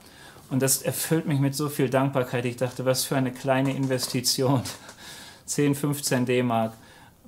Und 0.51 0.63
das 0.63 0.83
erfüllt 0.83 1.27
mich 1.27 1.41
mit 1.41 1.55
so 1.55 1.69
viel 1.69 1.91
Dankbarkeit. 1.91 2.45
Ich 2.45 2.57
dachte, 2.57 2.85
was 2.85 3.05
für 3.05 3.17
eine 3.17 3.33
kleine 3.33 3.75
Investition. 3.75 4.63
10, 5.47 5.75
15 5.75 6.25
D-Mark 6.25 6.73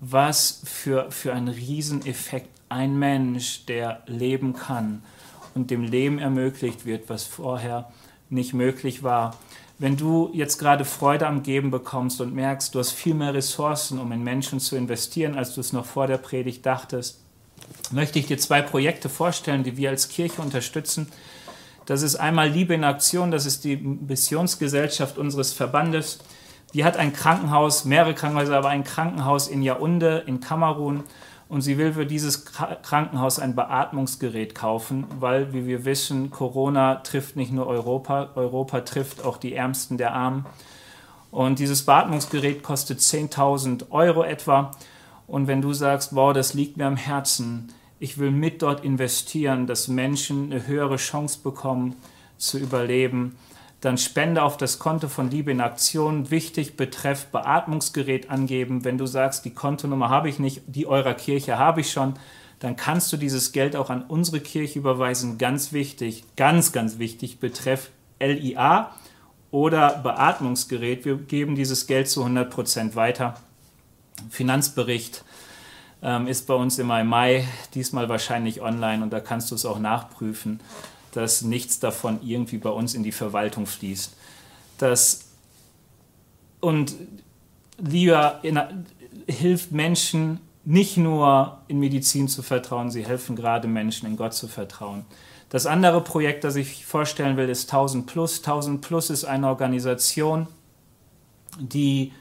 was 0.00 0.62
für, 0.64 1.10
für 1.10 1.32
ein 1.32 1.48
Rieseneffekt 1.48 2.50
ein 2.68 2.98
Mensch, 2.98 3.64
der 3.66 4.02
leben 4.06 4.52
kann 4.52 5.02
und 5.56 5.70
dem 5.70 5.82
Leben 5.82 6.18
ermöglicht 6.18 6.86
wird, 6.86 7.08
was 7.08 7.24
vorher 7.24 7.90
nicht 8.28 8.54
möglich 8.54 9.02
war. 9.02 9.36
Wenn 9.78 9.96
du 9.96 10.30
jetzt 10.32 10.58
gerade 10.58 10.84
Freude 10.84 11.26
am 11.26 11.42
Geben 11.42 11.70
bekommst 11.70 12.20
und 12.20 12.34
merkst, 12.34 12.74
du 12.74 12.78
hast 12.78 12.92
viel 12.92 13.14
mehr 13.14 13.34
Ressourcen, 13.34 13.98
um 13.98 14.10
in 14.12 14.22
Menschen 14.22 14.60
zu 14.60 14.76
investieren, 14.76 15.36
als 15.36 15.54
du 15.54 15.60
es 15.60 15.72
noch 15.72 15.84
vor 15.84 16.06
der 16.06 16.18
Predigt 16.18 16.64
dachtest, 16.64 17.20
möchte 17.90 18.18
ich 18.18 18.26
dir 18.26 18.38
zwei 18.38 18.62
Projekte 18.62 19.08
vorstellen, 19.08 19.64
die 19.64 19.76
wir 19.76 19.90
als 19.90 20.08
Kirche 20.08 20.40
unterstützen. 20.40 21.08
Das 21.84 22.02
ist 22.02 22.16
einmal 22.16 22.48
Liebe 22.48 22.74
in 22.74 22.84
Aktion, 22.84 23.30
das 23.30 23.46
ist 23.46 23.64
die 23.64 23.76
Missionsgesellschaft 23.76 25.18
unseres 25.18 25.52
Verbandes. 25.52 26.18
Die 26.74 26.84
hat 26.84 26.96
ein 26.96 27.12
Krankenhaus, 27.12 27.84
mehrere 27.84 28.14
Krankenhäuser, 28.14 28.56
aber 28.56 28.70
ein 28.70 28.84
Krankenhaus 28.84 29.46
in 29.46 29.62
Yaounde 29.62 30.24
in 30.26 30.40
Kamerun. 30.40 31.04
Und 31.48 31.60
sie 31.60 31.78
will 31.78 31.92
für 31.92 32.06
dieses 32.06 32.44
Krankenhaus 32.44 33.38
ein 33.38 33.54
Beatmungsgerät 33.54 34.54
kaufen, 34.54 35.06
weil, 35.20 35.52
wie 35.52 35.66
wir 35.66 35.84
wissen, 35.84 36.30
Corona 36.30 36.96
trifft 36.96 37.36
nicht 37.36 37.52
nur 37.52 37.68
Europa, 37.68 38.30
Europa 38.34 38.80
trifft 38.80 39.24
auch 39.24 39.36
die 39.36 39.54
Ärmsten 39.54 39.96
der 39.96 40.12
Armen. 40.12 40.44
Und 41.30 41.60
dieses 41.60 41.84
Beatmungsgerät 41.84 42.64
kostet 42.64 42.98
10.000 42.98 43.90
Euro 43.90 44.24
etwa. 44.24 44.72
Und 45.28 45.46
wenn 45.46 45.62
du 45.62 45.72
sagst, 45.72 46.16
wow, 46.16 46.32
das 46.32 46.54
liegt 46.54 46.78
mir 46.78 46.86
am 46.86 46.96
Herzen, 46.96 47.72
ich 47.98 48.18
will 48.18 48.30
mit 48.30 48.62
dort 48.62 48.84
investieren, 48.84 49.66
dass 49.66 49.88
Menschen 49.88 50.52
eine 50.52 50.66
höhere 50.66 50.96
Chance 50.96 51.40
bekommen 51.42 51.94
zu 52.38 52.58
überleben, 52.58 53.36
dann 53.80 53.98
Spende 53.98 54.42
auf 54.42 54.56
das 54.56 54.78
Konto 54.78 55.08
von 55.08 55.30
Liebe 55.30 55.50
in 55.50 55.60
Aktion. 55.60 56.30
Wichtig, 56.30 56.76
betreff 56.76 57.26
Beatmungsgerät 57.26 58.30
angeben. 58.30 58.84
Wenn 58.84 58.98
du 58.98 59.06
sagst, 59.06 59.44
die 59.44 59.54
Kontonummer 59.54 60.08
habe 60.08 60.28
ich 60.28 60.38
nicht, 60.38 60.62
die 60.66 60.86
eurer 60.86 61.14
Kirche 61.14 61.58
habe 61.58 61.82
ich 61.82 61.92
schon, 61.92 62.14
dann 62.58 62.76
kannst 62.76 63.12
du 63.12 63.18
dieses 63.18 63.52
Geld 63.52 63.76
auch 63.76 63.90
an 63.90 64.02
unsere 64.02 64.40
Kirche 64.40 64.78
überweisen. 64.78 65.36
Ganz 65.36 65.72
wichtig, 65.72 66.24
ganz, 66.36 66.72
ganz 66.72 66.98
wichtig, 66.98 67.38
betreff 67.38 67.90
LIA 68.18 68.92
oder 69.50 70.00
Beatmungsgerät. 70.02 71.04
Wir 71.04 71.16
geben 71.16 71.54
dieses 71.54 71.86
Geld 71.86 72.08
zu 72.08 72.22
100 72.22 72.50
Prozent 72.50 72.96
weiter. 72.96 73.34
Finanzbericht 74.30 75.22
ähm, 76.02 76.26
ist 76.26 76.46
bei 76.46 76.54
uns 76.54 76.78
immer 76.78 76.98
im 77.02 77.08
Mai, 77.08 77.46
diesmal 77.74 78.08
wahrscheinlich 78.08 78.62
online 78.62 79.02
und 79.02 79.10
da 79.10 79.20
kannst 79.20 79.50
du 79.50 79.54
es 79.54 79.66
auch 79.66 79.78
nachprüfen 79.78 80.60
dass 81.16 81.40
nichts 81.40 81.80
davon 81.80 82.18
irgendwie 82.22 82.58
bei 82.58 82.68
uns 82.68 82.92
in 82.92 83.02
die 83.02 83.10
Verwaltung 83.10 83.64
fließt. 83.64 84.14
Das, 84.76 85.24
und 86.60 86.94
Liga 87.78 88.42
hilft 89.26 89.72
Menschen 89.72 90.40
nicht 90.66 90.98
nur 90.98 91.58
in 91.68 91.78
Medizin 91.78 92.28
zu 92.28 92.42
vertrauen, 92.42 92.90
sie 92.90 93.06
helfen 93.06 93.34
gerade 93.34 93.66
Menschen 93.66 94.06
in 94.06 94.16
Gott 94.18 94.34
zu 94.34 94.46
vertrauen. 94.46 95.06
Das 95.48 95.64
andere 95.64 96.02
Projekt, 96.02 96.44
das 96.44 96.54
ich 96.56 96.84
vorstellen 96.84 97.38
will, 97.38 97.48
ist 97.48 97.72
1000 97.72 98.06
Plus. 98.06 98.38
1000 98.40 98.82
Plus 98.82 99.08
ist 99.08 99.24
eine 99.24 99.48
Organisation, 99.48 100.48
die 101.58 102.12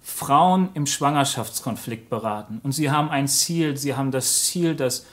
Frauen 0.00 0.70
im 0.72 0.86
Schwangerschaftskonflikt 0.86 2.08
beraten. 2.08 2.60
Und 2.62 2.72
sie 2.72 2.90
haben 2.90 3.10
ein 3.10 3.28
Ziel, 3.28 3.76
sie 3.76 3.96
haben 3.96 4.12
das 4.12 4.44
Ziel, 4.44 4.74
dass 4.74 5.04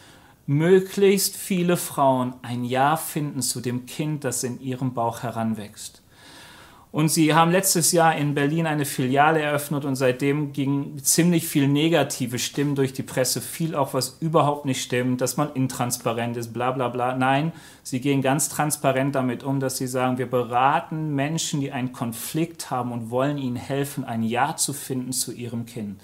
möglichst 0.47 1.35
viele 1.35 1.75
Frauen 1.75 2.33
ein 2.41 2.63
Ja 2.63 2.95
finden 2.95 3.41
zu 3.41 3.59
dem 3.59 3.85
Kind, 3.85 4.23
das 4.23 4.43
in 4.43 4.59
ihrem 4.61 4.93
Bauch 4.93 5.21
heranwächst. 5.21 6.01
Und 6.89 7.09
sie 7.09 7.33
haben 7.33 7.51
letztes 7.51 7.91
Jahr 7.91 8.15
in 8.15 8.33
Berlin 8.33 8.65
eine 8.65 8.85
Filiale 8.85 9.41
eröffnet 9.41 9.83
und 9.83 9.97
seitdem 9.97 10.53
ging 10.53 10.97
ziemlich 11.03 11.45
viel 11.45 11.67
negative 11.67 12.39
Stimmen 12.39 12.75
durch 12.75 12.93
die 12.93 13.03
Presse, 13.03 13.41
viel 13.41 13.75
auch 13.75 13.93
was 13.93 14.17
überhaupt 14.21 14.65
nicht 14.65 14.81
stimmt, 14.81 15.19
dass 15.19 15.35
man 15.35 15.53
intransparent 15.53 16.37
ist, 16.37 16.53
bla 16.53 16.71
bla 16.71 16.87
bla. 16.87 17.13
Nein, 17.13 17.51
sie 17.83 17.99
gehen 17.99 18.21
ganz 18.21 18.47
transparent 18.47 19.15
damit 19.15 19.43
um, 19.43 19.59
dass 19.59 19.77
sie 19.77 19.85
sagen, 19.85 20.17
wir 20.17 20.29
beraten 20.29 21.13
Menschen, 21.13 21.59
die 21.59 21.73
einen 21.73 21.91
Konflikt 21.91 22.71
haben 22.71 22.93
und 22.93 23.09
wollen 23.11 23.37
ihnen 23.37 23.57
helfen, 23.57 24.05
ein 24.05 24.23
Ja 24.23 24.55
zu 24.55 24.71
finden 24.71 25.11
zu 25.11 25.33
ihrem 25.33 25.65
Kind 25.65 25.99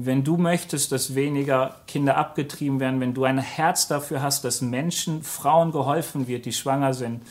wenn 0.00 0.22
du 0.22 0.36
möchtest, 0.36 0.92
dass 0.92 1.16
weniger 1.16 1.74
Kinder 1.88 2.16
abgetrieben 2.16 2.78
werden, 2.78 3.00
wenn 3.00 3.14
du 3.14 3.24
ein 3.24 3.38
Herz 3.38 3.88
dafür 3.88 4.22
hast, 4.22 4.44
dass 4.44 4.60
Menschen, 4.60 5.24
Frauen 5.24 5.72
geholfen 5.72 6.28
wird, 6.28 6.44
die 6.44 6.52
schwanger 6.52 6.94
sind 6.94 7.22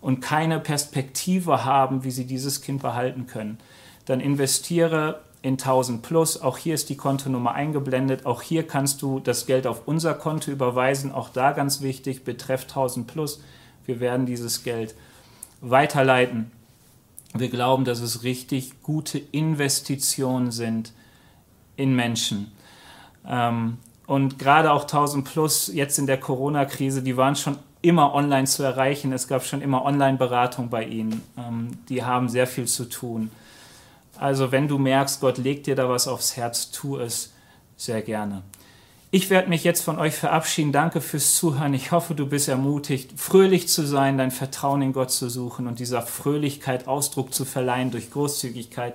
und 0.00 0.20
keine 0.20 0.60
Perspektive 0.60 1.66
haben, 1.66 2.02
wie 2.02 2.10
sie 2.10 2.24
dieses 2.24 2.62
Kind 2.62 2.80
behalten 2.80 3.26
können, 3.26 3.58
dann 4.06 4.20
investiere 4.20 5.20
in 5.42 5.54
1000 5.54 6.00
Plus. 6.00 6.40
Auch 6.40 6.56
hier 6.56 6.74
ist 6.74 6.88
die 6.88 6.96
Kontonummer 6.96 7.52
eingeblendet. 7.52 8.24
Auch 8.24 8.40
hier 8.40 8.66
kannst 8.66 9.02
du 9.02 9.20
das 9.20 9.44
Geld 9.44 9.66
auf 9.66 9.82
unser 9.86 10.14
Konto 10.14 10.50
überweisen. 10.50 11.12
Auch 11.12 11.28
da 11.28 11.52
ganz 11.52 11.82
wichtig, 11.82 12.24
betreff 12.24 12.62
1000 12.62 13.06
Plus. 13.06 13.42
Wir 13.84 14.00
werden 14.00 14.24
dieses 14.24 14.62
Geld 14.62 14.94
weiterleiten. 15.60 16.50
Wir 17.34 17.50
glauben, 17.50 17.84
dass 17.84 18.00
es 18.00 18.22
richtig 18.22 18.82
gute 18.82 19.18
Investitionen 19.18 20.50
sind 20.50 20.94
in 21.76 21.94
Menschen. 21.94 22.52
Ähm, 23.26 23.78
und 24.06 24.38
gerade 24.38 24.72
auch 24.72 24.82
1000 24.82 25.24
Plus 25.24 25.70
jetzt 25.72 25.98
in 25.98 26.06
der 26.06 26.18
Corona-Krise, 26.18 27.02
die 27.02 27.16
waren 27.16 27.36
schon 27.36 27.56
immer 27.82 28.14
online 28.14 28.46
zu 28.46 28.62
erreichen. 28.62 29.12
Es 29.12 29.28
gab 29.28 29.44
schon 29.44 29.62
immer 29.62 29.84
Online-Beratung 29.84 30.68
bei 30.68 30.84
ihnen. 30.84 31.22
Ähm, 31.38 31.78
die 31.88 32.02
haben 32.02 32.28
sehr 32.28 32.46
viel 32.46 32.66
zu 32.66 32.88
tun. 32.88 33.30
Also 34.18 34.52
wenn 34.52 34.68
du 34.68 34.78
merkst, 34.78 35.20
Gott 35.20 35.38
legt 35.38 35.66
dir 35.66 35.74
da 35.74 35.88
was 35.88 36.06
aufs 36.06 36.36
Herz, 36.36 36.70
tu 36.70 36.98
es 36.98 37.32
sehr 37.76 38.02
gerne. 38.02 38.42
Ich 39.12 39.28
werde 39.28 39.48
mich 39.48 39.64
jetzt 39.64 39.82
von 39.82 39.98
euch 39.98 40.14
verabschieden. 40.14 40.70
Danke 40.70 41.00
fürs 41.00 41.34
Zuhören. 41.34 41.74
Ich 41.74 41.90
hoffe, 41.90 42.14
du 42.14 42.26
bist 42.26 42.48
ermutigt, 42.48 43.18
fröhlich 43.18 43.66
zu 43.66 43.84
sein, 43.84 44.18
dein 44.18 44.30
Vertrauen 44.30 44.82
in 44.82 44.92
Gott 44.92 45.10
zu 45.10 45.28
suchen 45.28 45.66
und 45.66 45.80
dieser 45.80 46.02
Fröhlichkeit 46.02 46.86
Ausdruck 46.86 47.34
zu 47.34 47.44
verleihen 47.44 47.90
durch 47.90 48.10
Großzügigkeit. 48.10 48.94